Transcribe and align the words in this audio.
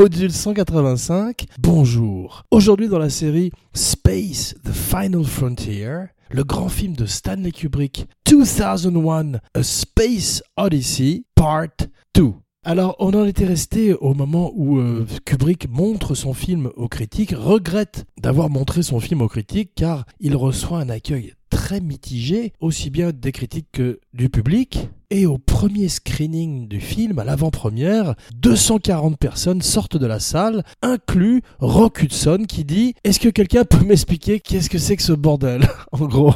module 0.00 0.32
185. 0.32 1.44
Bonjour. 1.58 2.44
Aujourd'hui 2.50 2.88
dans 2.88 2.98
la 2.98 3.10
série 3.10 3.52
Space, 3.74 4.54
The 4.64 4.72
Final 4.72 5.24
Frontier, 5.24 6.04
le 6.30 6.42
grand 6.42 6.70
film 6.70 6.96
de 6.96 7.04
Stanley 7.04 7.52
Kubrick 7.52 8.06
2001, 8.24 9.40
A 9.52 9.62
Space 9.62 10.42
Odyssey, 10.56 11.26
Part 11.34 11.88
2. 12.14 12.32
Alors, 12.62 12.94
on 12.98 13.14
en 13.14 13.24
était 13.24 13.46
resté 13.46 13.94
au 13.94 14.12
moment 14.12 14.52
où 14.54 14.78
euh, 14.78 15.06
Kubrick 15.24 15.70
montre 15.70 16.14
son 16.14 16.34
film 16.34 16.70
aux 16.76 16.88
critiques, 16.88 17.34
regrette 17.34 18.04
d'avoir 18.20 18.50
montré 18.50 18.82
son 18.82 19.00
film 19.00 19.22
aux 19.22 19.28
critiques 19.28 19.72
car 19.74 20.04
il 20.20 20.36
reçoit 20.36 20.78
un 20.78 20.90
accueil 20.90 21.32
très 21.48 21.80
mitigé, 21.80 22.52
aussi 22.60 22.90
bien 22.90 23.12
des 23.12 23.32
critiques 23.32 23.68
que 23.72 23.98
du 24.12 24.28
public. 24.28 24.90
Et 25.08 25.24
au 25.24 25.38
premier 25.38 25.88
screening 25.88 26.68
du 26.68 26.80
film, 26.80 27.18
à 27.18 27.24
l'avant-première, 27.24 28.14
240 28.34 29.16
personnes 29.18 29.62
sortent 29.62 29.96
de 29.96 30.06
la 30.06 30.20
salle, 30.20 30.62
inclus 30.82 31.40
Rock 31.60 32.02
Hudson 32.02 32.44
qui 32.46 32.66
dit 32.66 32.94
Est-ce 33.04 33.20
que 33.20 33.30
quelqu'un 33.30 33.64
peut 33.64 33.84
m'expliquer 33.86 34.38
qu'est-ce 34.38 34.68
que 34.68 34.78
c'est 34.78 34.96
que 34.96 35.02
ce 35.02 35.14
bordel? 35.14 35.66
En 35.92 36.04
gros. 36.04 36.34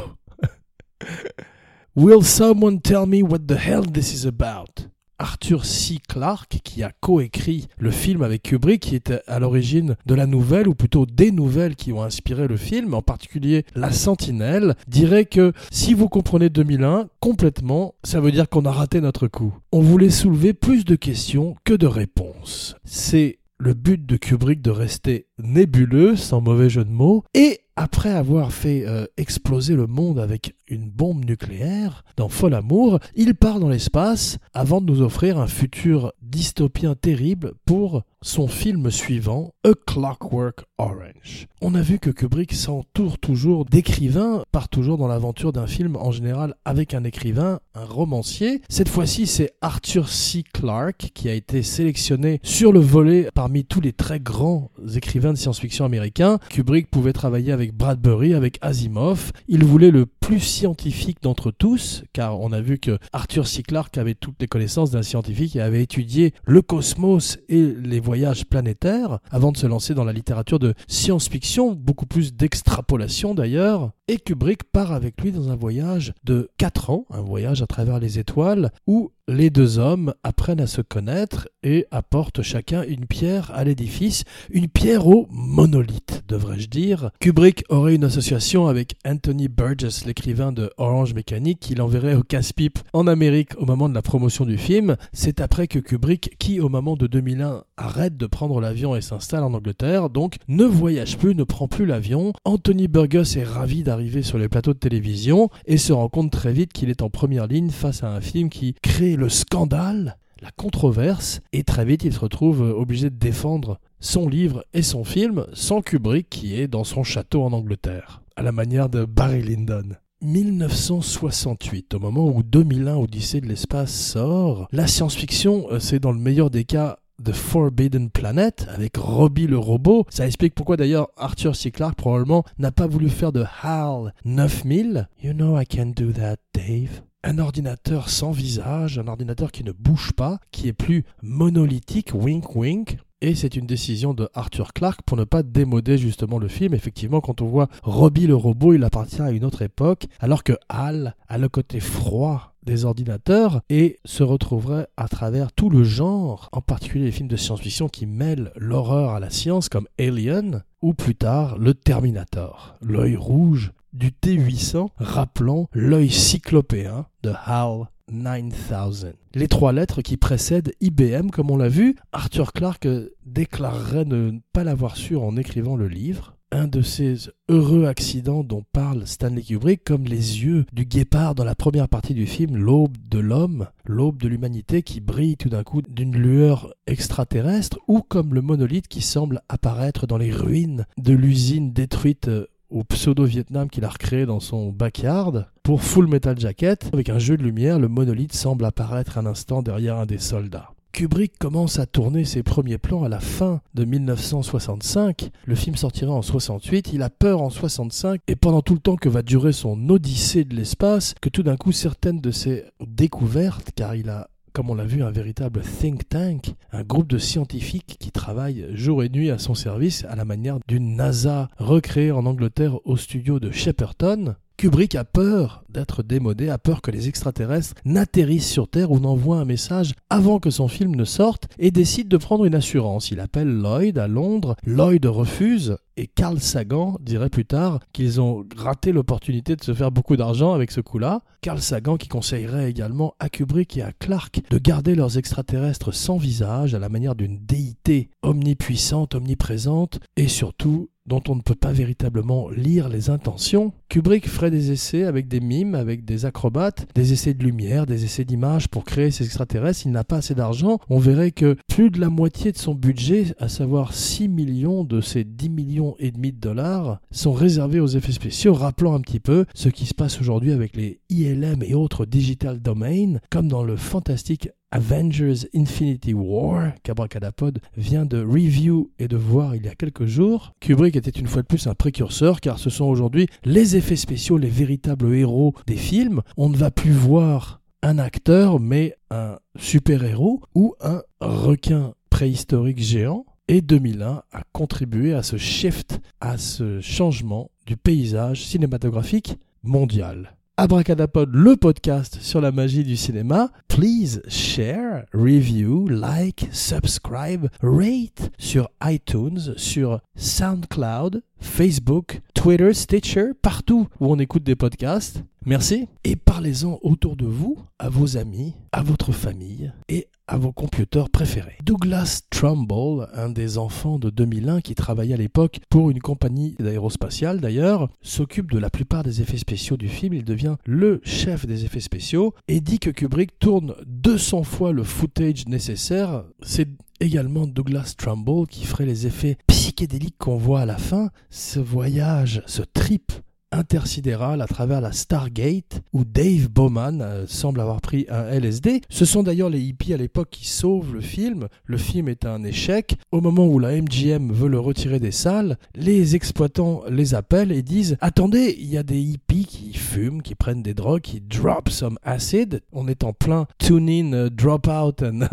Will 1.95 2.23
someone 2.23 2.81
tell 2.81 3.05
me 3.05 3.21
what 3.21 3.45
the 3.47 3.57
hell 3.57 3.85
this 3.85 4.11
is 4.11 4.25
about? 4.25 4.89
Arthur 5.19 5.65
C. 5.65 5.99
Clarke, 6.07 6.59
qui 6.63 6.83
a 6.83 6.91
coécrit 6.99 7.67
le 7.77 7.91
film 7.91 8.21
avec 8.21 8.43
Kubrick, 8.43 8.81
qui 8.81 8.95
était 8.95 9.21
à 9.27 9.39
l'origine 9.39 9.95
de 10.05 10.15
la 10.15 10.25
nouvelle, 10.25 10.67
ou 10.67 10.75
plutôt 10.75 11.05
des 11.05 11.31
nouvelles 11.31 11.75
qui 11.75 11.93
ont 11.93 12.03
inspiré 12.03 12.47
le 12.47 12.57
film, 12.57 12.93
en 12.93 13.01
particulier 13.01 13.65
La 13.75 13.91
Sentinelle, 13.91 14.75
dirait 14.87 15.25
que 15.25 15.53
si 15.71 15.93
vous 15.93 16.09
comprenez 16.09 16.49
2001 16.49 17.07
complètement, 17.19 17.95
ça 18.03 18.19
veut 18.19 18.31
dire 18.31 18.49
qu'on 18.49 18.65
a 18.65 18.71
raté 18.71 19.01
notre 19.01 19.27
coup. 19.27 19.53
On 19.71 19.81
voulait 19.81 20.09
soulever 20.09 20.53
plus 20.53 20.85
de 20.85 20.95
questions 20.95 21.55
que 21.63 21.73
de 21.73 21.87
réponses. 21.87 22.75
C'est 22.83 23.39
le 23.57 23.73
but 23.73 24.05
de 24.05 24.17
Kubrick 24.17 24.61
de 24.61 24.71
rester 24.71 25.27
nébuleux, 25.39 26.15
sans 26.15 26.41
mauvais 26.41 26.69
jeu 26.69 26.83
de 26.83 26.91
mots, 26.91 27.23
et 27.33 27.61
après 27.75 28.11
avoir 28.11 28.51
fait 28.51 28.85
euh, 28.85 29.05
exploser 29.17 29.75
le 29.75 29.87
monde 29.87 30.19
avec 30.19 30.55
une 30.67 30.89
bombe 30.89 31.25
nucléaire, 31.25 32.03
dans 32.17 32.29
Fol 32.29 32.53
Amour, 32.53 32.99
il 33.15 33.35
part 33.35 33.59
dans 33.59 33.69
l'espace 33.69 34.37
avant 34.53 34.81
de 34.81 34.91
nous 34.91 35.01
offrir 35.01 35.37
un 35.39 35.47
futur 35.47 36.13
dystopien 36.21 36.95
terrible 36.95 37.53
pour 37.65 38.03
son 38.21 38.47
film 38.47 38.89
suivant, 38.89 39.51
A 39.63 39.71
Clockwork 39.85 40.65
Orange. 40.79 41.47
On 41.61 41.75
a 41.75 41.81
vu 41.81 41.99
que 41.99 42.09
Kubrick 42.09 42.53
s'entoure 42.53 43.19
toujours 43.19 43.65
d'écrivains, 43.65 44.43
part 44.51 44.67
toujours 44.67 44.97
dans 44.97 45.07
l'aventure 45.07 45.53
d'un 45.53 45.67
film 45.67 45.95
en 45.95 46.11
général 46.11 46.55
avec 46.65 46.95
un 46.95 47.03
écrivain, 47.03 47.59
un 47.75 47.85
romancier. 47.85 48.61
Cette 48.67 48.89
fois-ci, 48.89 49.27
c'est 49.27 49.53
Arthur 49.61 50.09
C. 50.09 50.43
Clarke 50.53 51.11
qui 51.13 51.29
a 51.29 51.33
été 51.33 51.61
sélectionné 51.61 52.39
sur 52.41 52.71
le 52.71 52.79
volet 52.79 53.29
parmi 53.35 53.63
tous 53.63 53.81
les 53.81 53.93
très 53.93 54.19
grands 54.19 54.71
écrivains 54.95 55.33
de 55.33 55.37
science-fiction 55.37 55.85
américains. 55.85 56.39
Kubrick 56.49 56.89
pouvait 56.89 57.13
travailler 57.13 57.51
avec 57.51 57.64
Bradbury, 57.73 58.33
avec 58.33 58.57
Asimov. 58.61 59.31
Il 59.47 59.63
voulait 59.63 59.91
le 59.91 60.05
plus 60.05 60.39
scientifique 60.39 61.21
d'entre 61.21 61.51
tous, 61.51 62.03
car 62.13 62.39
on 62.41 62.51
a 62.51 62.61
vu 62.61 62.79
que 62.79 62.97
Arthur 63.13 63.47
C. 63.47 63.63
Clarke 63.63 63.97
avait 63.97 64.15
toutes 64.15 64.41
les 64.41 64.47
connaissances 64.47 64.91
d'un 64.91 65.03
scientifique 65.03 65.55
et 65.55 65.61
avait 65.61 65.83
étudié 65.83 66.33
le 66.45 66.61
cosmos 66.61 67.37
et 67.47 67.61
les 67.61 67.99
voyages 67.99 68.45
planétaires 68.45 69.19
avant 69.29 69.51
de 69.51 69.57
se 69.57 69.67
lancer 69.67 69.93
dans 69.93 70.03
la 70.03 70.13
littérature 70.13 70.59
de 70.59 70.73
science-fiction, 70.87 71.73
beaucoup 71.73 72.05
plus 72.05 72.33
d'extrapolation 72.33 73.35
d'ailleurs. 73.35 73.91
Et 74.07 74.17
Kubrick 74.17 74.65
part 74.65 74.91
avec 74.91 75.19
lui 75.19 75.31
dans 75.31 75.49
un 75.49 75.55
voyage 75.55 76.13
de 76.23 76.51
4 76.57 76.91
ans, 76.91 77.05
un 77.09 77.21
voyage 77.21 77.63
à 77.63 77.65
travers 77.65 77.99
les 77.99 78.19
étoiles, 78.19 78.71
où 78.85 79.11
les 79.27 79.49
deux 79.49 79.79
hommes 79.79 80.13
apprennent 80.23 80.61
à 80.61 80.67
se 80.67 80.81
connaître 80.81 81.49
et 81.63 81.87
apportent 81.89 82.43
chacun 82.43 82.83
une 82.83 83.07
pierre 83.07 83.51
à 83.55 83.63
l'édifice, 83.63 84.23
une 84.51 84.67
pierre 84.67 85.07
au 85.07 85.25
monolithe, 85.31 86.23
devrais-je 86.27 86.67
dire. 86.67 87.09
Kubrick 87.19 87.63
aurait 87.69 87.95
une 87.95 88.03
association 88.03 88.67
avec 88.67 88.95
Anthony 89.03 89.47
Burgess, 89.47 90.05
l'écrivain 90.05 90.51
de 90.51 90.69
Orange 90.77 91.15
Mécanique, 91.15 91.59
qu'il 91.59 91.81
enverrait 91.81 92.13
au 92.13 92.21
casse-pipe 92.21 92.77
en 92.93 93.07
Amérique 93.07 93.59
au 93.59 93.65
moment 93.65 93.89
de 93.89 93.95
la 93.95 94.03
promotion 94.03 94.45
du 94.45 94.59
film. 94.59 94.95
C'est 95.13 95.41
après 95.41 95.67
que 95.67 95.79
Kubrick, 95.79 96.35
qui 96.37 96.59
au 96.59 96.69
moment 96.69 96.95
de 96.95 97.07
2001 97.07 97.63
arrête 97.77 98.17
de 98.17 98.27
prendre 98.27 98.61
l'avion 98.61 98.95
et 98.95 99.01
s'installe 99.01 99.43
en 99.43 99.55
Angleterre, 99.55 100.11
donc 100.11 100.35
ne 100.47 100.65
voyage 100.65 101.17
plus, 101.17 101.33
ne 101.33 101.43
prend 101.43 101.67
plus 101.67 101.87
l'avion. 101.87 102.31
Anthony 102.43 102.87
Burgess 102.87 103.37
est 103.37 103.43
ravi 103.43 103.81
d'arriver 103.95 104.23
sur 104.23 104.37
les 104.37 104.49
plateaux 104.49 104.73
de 104.73 104.79
télévision 104.79 105.49
et 105.65 105.77
se 105.77 105.93
rend 105.93 106.09
compte 106.09 106.29
très 106.29 106.51
vite 106.51 106.73
qu'il 106.73 106.89
est 106.89 107.01
en 107.01 107.09
première 107.09 107.47
ligne 107.47 107.69
face 107.69 108.03
à 108.03 108.09
un 108.09 108.19
film 108.19 108.49
qui 108.49 108.75
crée 108.81 109.15
le 109.15 109.29
scandale, 109.29 110.17
la 110.41 110.51
controverse, 110.51 111.39
et 111.53 111.63
très 111.63 111.85
vite 111.85 112.03
il 112.03 112.11
se 112.11 112.19
retrouve 112.19 112.59
obligé 112.59 113.09
de 113.09 113.15
défendre 113.15 113.79
son 114.01 114.27
livre 114.27 114.65
et 114.73 114.81
son 114.81 115.05
film 115.05 115.45
sans 115.53 115.81
Kubrick 115.81 116.29
qui 116.29 116.59
est 116.59 116.67
dans 116.67 116.83
son 116.83 117.05
château 117.05 117.41
en 117.41 117.53
Angleterre, 117.53 118.21
à 118.35 118.43
la 118.43 118.51
manière 118.51 118.89
de 118.89 119.05
Barry 119.05 119.41
Lyndon. 119.41 119.95
1968, 120.21 121.93
au 121.93 121.99
moment 121.99 122.27
où 122.27 122.43
2001 122.43 122.97
Odyssée 122.97 123.39
de 123.39 123.47
l'espace 123.47 123.93
sort, 123.93 124.67
la 124.73 124.87
science-fiction, 124.87 125.67
euh, 125.71 125.79
c'est 125.79 125.99
dans 125.99 126.11
le 126.11 126.19
meilleur 126.19 126.49
des 126.49 126.65
cas 126.65 126.97
The 127.23 127.31
Forbidden 127.31 128.09
Planet 128.09 128.67
avec 128.69 128.97
Robbie 128.97 129.47
le 129.47 129.57
robot. 129.57 130.05
Ça 130.09 130.25
explique 130.25 130.55
pourquoi 130.55 130.77
d'ailleurs 130.77 131.09
Arthur 131.17 131.55
C. 131.55 131.71
Clarke 131.71 131.95
probablement 131.95 132.43
n'a 132.57 132.71
pas 132.71 132.87
voulu 132.87 133.09
faire 133.09 133.31
de 133.31 133.45
HAL 133.63 134.13
9000. 134.25 135.07
You 135.23 135.33
know 135.33 135.59
I 135.59 135.65
can 135.65 135.93
do 135.95 136.11
that, 136.11 136.37
Dave 136.53 137.01
un 137.25 137.39
ordinateur 137.39 138.09
sans 138.09 138.31
visage, 138.31 138.99
un 138.99 139.07
ordinateur 139.07 139.51
qui 139.51 139.63
ne 139.63 139.71
bouge 139.71 140.13
pas, 140.13 140.37
qui 140.51 140.67
est 140.67 140.73
plus 140.73 141.03
monolithique, 141.23 142.11
wink 142.13 142.55
wink. 142.55 142.99
Et 143.21 143.33
c'est 143.33 143.55
une 143.55 143.65
décision 143.65 144.13
de 144.13 144.29
Arthur 144.33 144.73
Clarke 144.73 145.01
pour 145.05 145.17
ne 145.17 145.23
pas 145.23 145.41
démoder 145.41 145.97
justement 145.97 146.37
le 146.37 146.49
film. 146.49 146.73
Effectivement, 146.73 147.21
quand 147.21 147.41
on 147.41 147.47
voit 147.47 147.69
Robbie 147.81 148.27
le 148.27 148.35
robot, 148.35 148.73
il 148.73 148.83
appartient 148.83 149.21
à 149.21 149.31
une 149.31 149.45
autre 149.45 149.61
époque, 149.61 150.07
alors 150.19 150.43
que 150.43 150.53
Hal 150.67 151.15
a 151.27 151.37
le 151.37 151.47
côté 151.47 151.79
froid 151.79 152.55
des 152.63 152.83
ordinateurs 152.83 153.61
et 153.69 153.99
se 154.05 154.23
retrouverait 154.23 154.87
à 154.97 155.07
travers 155.07 155.51
tout 155.53 155.69
le 155.69 155.83
genre, 155.83 156.49
en 156.51 156.61
particulier 156.61 157.05
les 157.05 157.11
films 157.11 157.29
de 157.29 157.37
science-fiction 157.37 157.87
qui 157.87 158.05
mêlent 158.05 158.51
l'horreur 158.57 159.11
à 159.11 159.19
la 159.19 159.29
science 159.29 159.69
comme 159.69 159.87
Alien 159.97 160.63
ou 160.81 160.93
plus 160.93 161.15
tard 161.15 161.57
le 161.57 161.73
Terminator, 161.73 162.75
l'œil 162.81 163.15
rouge 163.15 163.71
du 163.93 164.09
T800 164.09 164.89
rappelant 164.97 165.69
l'œil 165.71 166.09
cyclopéen 166.09 167.05
de 167.23 167.31
HAL 167.45 167.87
9000. 168.11 169.13
Les 169.33 169.47
trois 169.47 169.73
lettres 169.73 170.01
qui 170.01 170.17
précèdent 170.17 170.73
IBM, 170.81 171.29
comme 171.29 171.51
on 171.51 171.57
l'a 171.57 171.69
vu, 171.69 171.95
Arthur 172.11 172.53
Clarke 172.53 172.87
déclarerait 173.25 174.05
ne 174.05 174.39
pas 174.53 174.63
l'avoir 174.63 174.97
su 174.97 175.15
en 175.15 175.37
écrivant 175.37 175.75
le 175.75 175.87
livre. 175.87 176.35
Un 176.51 176.67
de 176.67 176.81
ces 176.81 177.29
heureux 177.49 177.85
accidents 177.85 178.43
dont 178.43 178.63
parle 178.71 179.07
Stanley 179.07 179.41
Kubrick, 179.41 179.83
comme 179.83 180.05
les 180.05 180.43
yeux 180.43 180.65
du 180.71 180.85
guépard 180.85 181.35
dans 181.35 181.43
la 181.43 181.55
première 181.55 181.89
partie 181.89 182.13
du 182.13 182.27
film, 182.27 182.55
l'aube 182.55 182.95
de 183.09 183.19
l'homme, 183.19 183.67
l'aube 183.83 184.21
de 184.21 184.27
l'humanité 184.27 184.81
qui 184.81 185.01
brille 185.01 185.35
tout 185.35 185.49
d'un 185.49 185.63
coup 185.63 185.81
d'une 185.81 186.15
lueur 186.15 186.73
extraterrestre, 186.87 187.79
ou 187.87 188.01
comme 188.01 188.33
le 188.33 188.41
monolithe 188.41 188.87
qui 188.87 189.01
semble 189.01 189.41
apparaître 189.49 190.07
dans 190.07 190.17
les 190.17 190.31
ruines 190.31 190.85
de 190.97 191.13
l'usine 191.13 191.73
détruite 191.73 192.29
au 192.69 192.83
pseudo-Vietnam 192.83 193.69
qu'il 193.69 193.85
a 193.85 193.89
recréé 193.89 194.25
dans 194.25 194.39
son 194.39 194.69
backyard. 194.69 195.47
Pour 195.63 195.83
Full 195.83 196.07
Metal 196.07 196.39
Jacket, 196.39 196.89
avec 196.93 197.09
un 197.09 197.19
jeu 197.19 197.37
de 197.37 197.43
lumière, 197.43 197.79
le 197.79 197.87
monolithe 197.87 198.33
semble 198.33 198.65
apparaître 198.65 199.17
un 199.17 199.25
instant 199.25 199.61
derrière 199.61 199.97
un 199.97 200.05
des 200.05 200.19
soldats. 200.19 200.71
Kubrick 200.95 201.37
commence 201.37 201.77
à 201.77 201.85
tourner 201.85 202.23
ses 202.23 202.41
premiers 202.41 202.77
plans 202.77 203.03
à 203.03 203.09
la 203.09 203.19
fin 203.19 203.59
de 203.73 203.83
1965. 203.83 205.29
Le 205.45 205.55
film 205.55 205.75
sortira 205.75 206.13
en 206.13 206.21
68. 206.21 206.93
Il 206.93 207.01
a 207.01 207.09
peur 207.09 207.41
en 207.41 207.49
65 207.49 208.21
et 208.27 208.37
pendant 208.37 208.61
tout 208.61 208.75
le 208.75 208.79
temps 208.79 208.95
que 208.95 209.09
va 209.09 209.21
durer 209.21 209.51
son 209.51 209.89
odyssée 209.89 210.45
de 210.45 210.55
l'espace, 210.55 211.13
que 211.21 211.27
tout 211.27 211.43
d'un 211.43 211.57
coup 211.57 211.73
certaines 211.73 212.21
de 212.21 212.31
ses 212.31 212.63
découvertes, 212.79 213.71
car 213.75 213.95
il 213.95 214.09
a 214.09 214.29
comme 214.55 214.69
on 214.69 214.75
l'a 214.75 214.85
vu, 214.85 215.03
un 215.03 215.11
véritable 215.11 215.63
think 215.63 216.07
tank, 216.07 216.55
un 216.71 216.83
groupe 216.83 217.09
de 217.09 217.17
scientifiques 217.17 217.97
qui 217.99 218.09
travaillent 218.09 218.65
jour 218.71 219.03
et 219.03 219.09
nuit 219.09 219.29
à 219.29 219.37
son 219.37 219.53
service 219.53 220.05
à 220.05 220.15
la 220.15 220.23
manière 220.23 220.59
d'une 220.65 220.95
NASA 220.95 221.49
recréée 221.57 222.13
en 222.13 222.25
Angleterre 222.25 222.79
au 222.85 222.95
studio 222.95 223.41
de 223.41 223.51
Shepperton. 223.51 224.35
Kubrick 224.57 224.95
a 224.95 225.03
peur 225.03 225.65
d'être 225.69 226.01
démodé, 226.01 226.47
a 226.49 226.57
peur 226.57 226.81
que 226.81 226.89
les 226.89 227.09
extraterrestres 227.09 227.73
n'atterrissent 227.83 228.49
sur 228.49 228.69
Terre 228.69 228.91
ou 228.91 228.99
n'envoient 228.99 229.39
un 229.39 229.45
message 229.45 229.93
avant 230.09 230.39
que 230.39 230.49
son 230.49 230.69
film 230.69 230.95
ne 230.95 231.03
sorte 231.03 231.49
et 231.59 231.71
décide 231.71 232.07
de 232.07 232.15
prendre 232.15 232.45
une 232.45 232.55
assurance. 232.55 233.11
Il 233.11 233.19
appelle 233.19 233.49
Lloyd 233.49 233.97
à 233.97 234.07
Londres, 234.07 234.55
Lloyd 234.65 235.05
refuse 235.05 235.77
et 235.97 236.07
Carl 236.07 236.39
Sagan 236.39 236.97
dirait 237.01 237.29
plus 237.29 237.45
tard 237.45 237.79
qu'ils 237.91 238.21
ont 238.21 238.45
raté 238.55 238.93
l'opportunité 238.93 239.57
de 239.57 239.63
se 239.63 239.73
faire 239.73 239.91
beaucoup 239.91 240.15
d'argent 240.15 240.53
avec 240.53 240.71
ce 240.71 240.81
coup-là. 240.81 241.21
Carl 241.41 241.59
Sagan 241.59 241.97
qui 241.97 242.07
conseillerait 242.07 242.69
également 242.69 243.13
à 243.19 243.27
Kubrick 243.27 243.75
et 243.77 243.81
à 243.81 243.91
Clark 243.91 244.41
de 244.49 244.57
garder 244.57 244.95
leurs 244.95 245.17
extraterrestres 245.17 245.93
sans 245.93 246.17
visage 246.17 246.73
à 246.73 246.79
la 246.79 246.89
manière 246.89 247.15
d'une 247.15 247.39
déité 247.45 248.09
omnipuissante, 248.21 249.15
omniprésente 249.15 249.99
et 250.15 250.29
surtout 250.29 250.89
dont 251.05 251.21
on 251.27 251.35
ne 251.35 251.41
peut 251.41 251.55
pas 251.55 251.71
véritablement 251.71 252.49
lire 252.49 252.89
les 252.89 253.09
intentions. 253.09 253.73
Kubrick 253.89 254.27
ferait 254.27 254.51
des 254.51 254.71
essais 254.71 255.03
avec 255.03 255.27
des 255.27 255.39
mimes, 255.39 255.75
avec 255.75 256.05
des 256.05 256.25
acrobates, 256.25 256.87
des 256.95 257.13
essais 257.13 257.33
de 257.33 257.43
lumière, 257.43 257.85
des 257.85 258.05
essais 258.05 258.25
d'image 258.25 258.67
pour 258.67 258.83
créer 258.83 259.11
ces 259.11 259.25
extraterrestres. 259.25 259.85
Il 259.85 259.91
n'a 259.91 260.03
pas 260.03 260.17
assez 260.17 260.35
d'argent. 260.35 260.79
On 260.89 260.99
verrait 260.99 261.31
que 261.31 261.55
plus 261.67 261.91
de 261.91 261.99
la 261.99 262.09
moitié 262.09 262.51
de 262.51 262.57
son 262.57 262.73
budget, 262.73 263.35
à 263.39 263.47
savoir 263.47 263.93
6 263.93 264.27
millions 264.27 264.83
de 264.83 265.01
ces 265.01 265.23
10 265.23 265.49
millions 265.49 265.95
et 265.99 266.11
demi 266.11 266.31
de 266.31 266.39
dollars, 266.39 266.99
sont 267.11 267.33
réservés 267.33 267.79
aux 267.79 267.87
effets 267.87 268.11
spéciaux, 268.11 268.53
rappelant 268.53 268.95
un 268.95 269.01
petit 269.01 269.19
peu 269.19 269.45
ce 269.53 269.69
qui 269.69 269.85
se 269.85 269.93
passe 269.93 270.19
aujourd'hui 270.19 270.51
avec 270.51 270.75
les 270.75 270.99
ILM 271.09 271.61
et 271.63 271.75
autres 271.75 272.05
digital 272.05 272.61
domains, 272.61 273.19
comme 273.29 273.47
dans 273.47 273.63
le 273.63 273.75
fantastique 273.75 274.49
Avengers 274.75 275.47
Infinity 275.55 276.13
War, 276.13 276.73
qu'Abracadapod 276.83 277.59
vient 277.77 278.05
de 278.05 278.21
review 278.21 278.91
et 278.99 279.07
de 279.07 279.15
voir 279.15 279.55
il 279.55 279.63
y 279.63 279.69
a 279.69 279.73
quelques 279.73 280.05
jours. 280.05 280.51
Kubrick 280.59 280.97
était 280.97 281.17
une 281.17 281.27
fois 281.27 281.43
de 281.43 281.47
plus 281.47 281.67
un 281.67 281.75
précurseur 281.75 282.41
car 282.41 282.59
ce 282.59 282.69
sont 282.69 282.83
aujourd'hui 282.83 283.27
les 283.45 283.77
effets 283.77 283.95
spéciaux, 283.95 284.37
les 284.37 284.49
véritables 284.49 285.15
héros 285.15 285.53
des 285.65 285.77
films. 285.77 286.23
On 286.35 286.49
ne 286.49 286.57
va 286.57 286.71
plus 286.71 286.91
voir 286.91 287.61
un 287.83 287.97
acteur 287.99 288.59
mais 288.59 288.97
un 289.11 289.37
super-héros 289.57 290.41
ou 290.55 290.75
un 290.81 291.03
requin 291.21 291.93
préhistorique 292.09 292.83
géant. 292.83 293.25
Et 293.47 293.61
2001 293.61 294.23
a 294.29 294.43
contribué 294.51 295.13
à 295.13 295.23
ce 295.23 295.37
shift, 295.37 296.01
à 296.19 296.37
ce 296.37 296.81
changement 296.81 297.49
du 297.65 297.77
paysage 297.77 298.43
cinématographique 298.43 299.37
mondial. 299.63 300.35
Abracadapod, 300.57 301.35
le 301.35 301.57
podcast 301.57 302.19
sur 302.21 302.39
la 302.39 302.53
magie 302.53 302.85
du 302.85 302.95
cinéma. 302.95 303.49
Please 303.67 304.21
share, 304.29 305.03
review, 305.13 305.85
like, 305.89 306.47
subscribe, 306.53 307.49
rate 307.61 308.31
sur 308.37 308.69
iTunes, 308.81 309.53
sur 309.57 309.99
SoundCloud, 310.15 311.21
Facebook, 311.39 312.21
Twitter, 312.33 312.73
Stitcher, 312.73 313.31
partout 313.41 313.87
où 313.99 314.11
on 314.11 314.19
écoute 314.19 314.43
des 314.43 314.55
podcasts. 314.55 315.23
Merci 315.45 315.87
et 316.03 316.15
parlez-en 316.15 316.79
autour 316.81 317.15
de 317.15 317.25
vous, 317.25 317.57
à 317.77 317.87
vos 317.87 318.17
amis, 318.17 318.55
à 318.71 318.81
votre 318.81 319.11
famille 319.11 319.71
et 319.89 320.07
à 320.27 320.37
vos 320.37 320.51
computers 320.51 321.09
préférés. 321.11 321.57
Douglas 321.63 322.21
Trumbull, 322.31 323.07
un 323.13 323.29
des 323.29 323.59
enfants 323.59 323.99
de 323.99 324.09
2001 324.09 324.61
qui 324.61 324.73
travaillait 324.73 325.13
à 325.13 325.17
l'époque 325.17 325.59
pour 325.69 325.91
une 325.91 325.99
compagnie 325.99 326.55
d'aérospatiale 326.59 327.41
d'ailleurs, 327.41 327.89
s'occupe 328.01 328.51
de 328.51 328.57
la 328.57 328.71
plupart 328.71 329.03
des 329.03 329.21
effets 329.21 329.37
spéciaux 329.37 329.77
du 329.77 329.87
film. 329.87 330.15
Il 330.15 330.25
devient 330.25 330.55
le 330.65 330.99
chef 331.03 331.45
des 331.45 331.63
effets 331.65 331.79
spéciaux 331.79 332.33
et 332.47 332.59
dit 332.59 332.79
que 332.79 332.89
Kubrick 332.89 333.37
tourne 333.37 333.75
200 333.85 334.43
fois 334.43 334.71
le 334.71 334.83
footage 334.83 335.47
nécessaire. 335.47 336.23
C'est 336.41 336.69
également 336.99 337.47
Douglas 337.47 337.93
Trumbull 337.97 338.47
qui 338.47 338.65
ferait 338.65 338.85
les 338.85 339.07
effets 339.07 339.37
psychédéliques 339.47 340.17
qu'on 340.17 340.37
voit 340.37 340.61
à 340.61 340.65
la 340.65 340.77
fin. 340.77 341.09
Ce 341.29 341.59
voyage, 341.59 342.41
ce 342.45 342.61
trip 342.61 343.11
intersidéral 343.55 344.41
à 344.41 344.47
travers 344.47 344.81
la 344.81 344.91
Stargate 344.91 345.81
où 345.93 346.05
Dave 346.05 346.49
Bowman 346.49 347.01
euh, 347.01 347.25
semble 347.27 347.59
avoir 347.59 347.81
pris 347.81 348.05
un 348.09 348.25
LSD. 348.25 348.81
Ce 348.89 349.05
sont 349.05 349.23
d'ailleurs 349.23 349.49
les 349.49 349.61
hippies 349.61 349.93
à 349.93 349.97
l'époque 349.97 350.29
qui 350.31 350.47
sauvent 350.47 350.93
le 350.93 351.01
film. 351.01 351.47
Le 351.65 351.77
film 351.77 352.07
est 352.07 352.25
un 352.25 352.43
échec. 352.43 352.97
Au 353.11 353.21
moment 353.21 353.47
où 353.47 353.59
la 353.59 353.79
MGM 353.81 354.31
veut 354.31 354.49
le 354.49 354.59
retirer 354.59 354.99
des 354.99 355.11
salles, 355.11 355.57
les 355.75 356.15
exploitants 356.15 356.83
les 356.89 357.15
appellent 357.15 357.51
et 357.51 357.61
disent 357.61 357.97
Attendez, 358.01 358.55
il 358.59 358.67
y 358.67 358.77
a 358.77 358.83
des 358.83 358.99
hippies 358.99 359.45
qui 359.45 359.73
fument, 359.73 360.21
qui 360.21 360.35
prennent 360.35 360.63
des 360.63 360.73
drogues, 360.73 361.01
qui 361.01 361.21
drop 361.21 361.69
some 361.69 361.97
acid. 362.03 362.61
On 362.71 362.87
est 362.87 363.03
en 363.03 363.13
plein 363.13 363.47
tune 363.57 363.89
in, 363.89 364.27
drop 364.29 364.67
out 364.67 365.01
and 365.01 365.27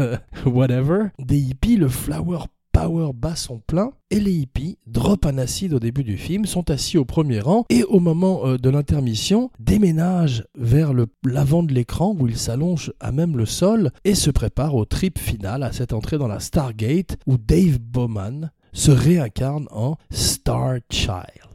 whatever. 0.47 1.11
Des 1.19 1.39
hippies, 1.39 1.77
le 1.77 1.89
flower 1.89 2.39
power 2.73 3.13
bat 3.15 3.37
son 3.37 3.59
plein 3.59 3.93
et 4.11 4.21
les 4.21 4.33
hippies 4.33 4.79
drop 4.87 5.27
un 5.27 5.39
acide 5.39 5.75
au 5.75 5.79
début 5.79 6.05
du 6.05 6.17
film, 6.17 6.47
sont 6.47 6.71
assis 6.71 6.99
au 6.99 7.05
premier 7.05 7.41
rang 7.41 7.65
et 7.69 7.85
au 7.85 8.01
moment 8.01 8.47
euh, 8.47 8.57
de 8.57 8.71
l'intermission 8.71 9.51
déménagent 9.59 10.45
vers 10.57 10.93
l'avant 11.25 11.63
de 11.63 11.73
l'écran 11.73 12.17
où 12.19 12.27
ils 12.27 12.39
s'allongent 12.39 12.93
à 13.01 13.13
même 13.13 13.37
le 13.37 13.47
sol 13.47 13.91
et 14.05 14.15
se 14.15 14.31
préparent 14.31 14.75
au 14.75 14.85
trip 14.85 15.19
final 15.19 15.63
à 15.63 15.73
cette 15.73 15.93
entrée 15.93 16.19
dans 16.19 16.29
la 16.29 16.41
Stargate 16.41 17.17
où 17.27 17.37
Dave 17.39 17.79
Bowman 17.79 18.51
se 18.73 18.91
réincarne 18.91 19.67
en 19.71 19.97
Star 20.11 20.79
Child 20.91 21.52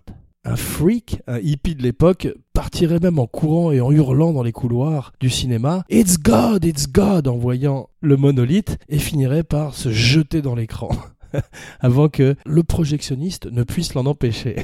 un 0.48 0.56
freak, 0.56 1.22
un 1.28 1.40
hippie 1.40 1.76
de 1.76 1.84
l'époque, 1.84 2.30
partirait 2.54 3.00
même 3.00 3.20
en 3.20 3.28
courant 3.28 3.72
et 3.72 3.82
en 3.82 3.92
hurlant 3.92 4.32
dans 4.32 4.44
les 4.44 4.54
couloirs 4.54 5.12
du 5.20 5.30
cinéma 5.30 5.84
It's 5.90 6.18
God, 6.18 6.64
it's 6.64 6.88
God 6.88 7.28
en 7.28 7.38
voyant 7.38 7.90
le 8.00 8.16
monolithe 8.16 8.78
et 8.88 8.98
finirait 8.98 9.44
par 9.44 9.76
se 9.76 9.92
jeter 9.92 10.42
dans 10.42 10.56
l'écran 10.56 10.90
avant 11.82 12.08
que 12.08 12.36
le 12.46 12.64
projectionniste 12.64 13.52
ne 13.52 13.64
puisse 13.64 13.94
l'en 13.94 14.06
empêcher. 14.06 14.56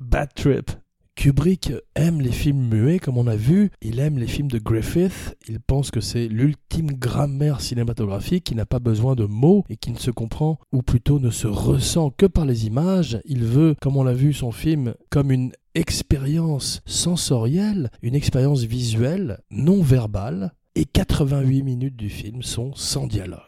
Bad 0.00 0.30
trip. 0.34 0.70
Kubrick 1.16 1.72
aime 1.94 2.20
les 2.20 2.30
films 2.30 2.68
muets, 2.68 2.98
comme 2.98 3.16
on 3.16 3.26
a 3.26 3.36
vu. 3.36 3.70
Il 3.80 3.98
aime 4.00 4.18
les 4.18 4.26
films 4.26 4.50
de 4.50 4.58
Griffith. 4.58 5.34
Il 5.48 5.60
pense 5.60 5.90
que 5.90 6.02
c'est 6.02 6.28
l'ultime 6.28 6.92
grammaire 6.92 7.62
cinématographique 7.62 8.44
qui 8.44 8.54
n'a 8.54 8.66
pas 8.66 8.78
besoin 8.78 9.14
de 9.14 9.24
mots 9.24 9.64
et 9.70 9.76
qui 9.76 9.90
ne 9.90 9.98
se 9.98 10.10
comprend, 10.10 10.58
ou 10.72 10.82
plutôt 10.82 11.18
ne 11.18 11.30
se 11.30 11.46
ressent 11.46 12.10
que 12.10 12.26
par 12.26 12.44
les 12.44 12.66
images. 12.66 13.18
Il 13.24 13.44
veut, 13.44 13.74
comme 13.80 13.96
on 13.96 14.04
l'a 14.04 14.12
vu 14.12 14.34
son 14.34 14.52
film, 14.52 14.94
comme 15.08 15.32
une 15.32 15.52
expérience 15.74 16.82
sensorielle, 16.84 17.90
une 18.02 18.14
expérience 18.14 18.62
visuelle, 18.64 19.38
non 19.50 19.80
verbale. 19.82 20.52
Et 20.74 20.84
88 20.84 21.62
minutes 21.62 21.96
du 21.96 22.10
film 22.10 22.42
sont 22.42 22.74
sans 22.74 23.06
dialogue 23.06 23.42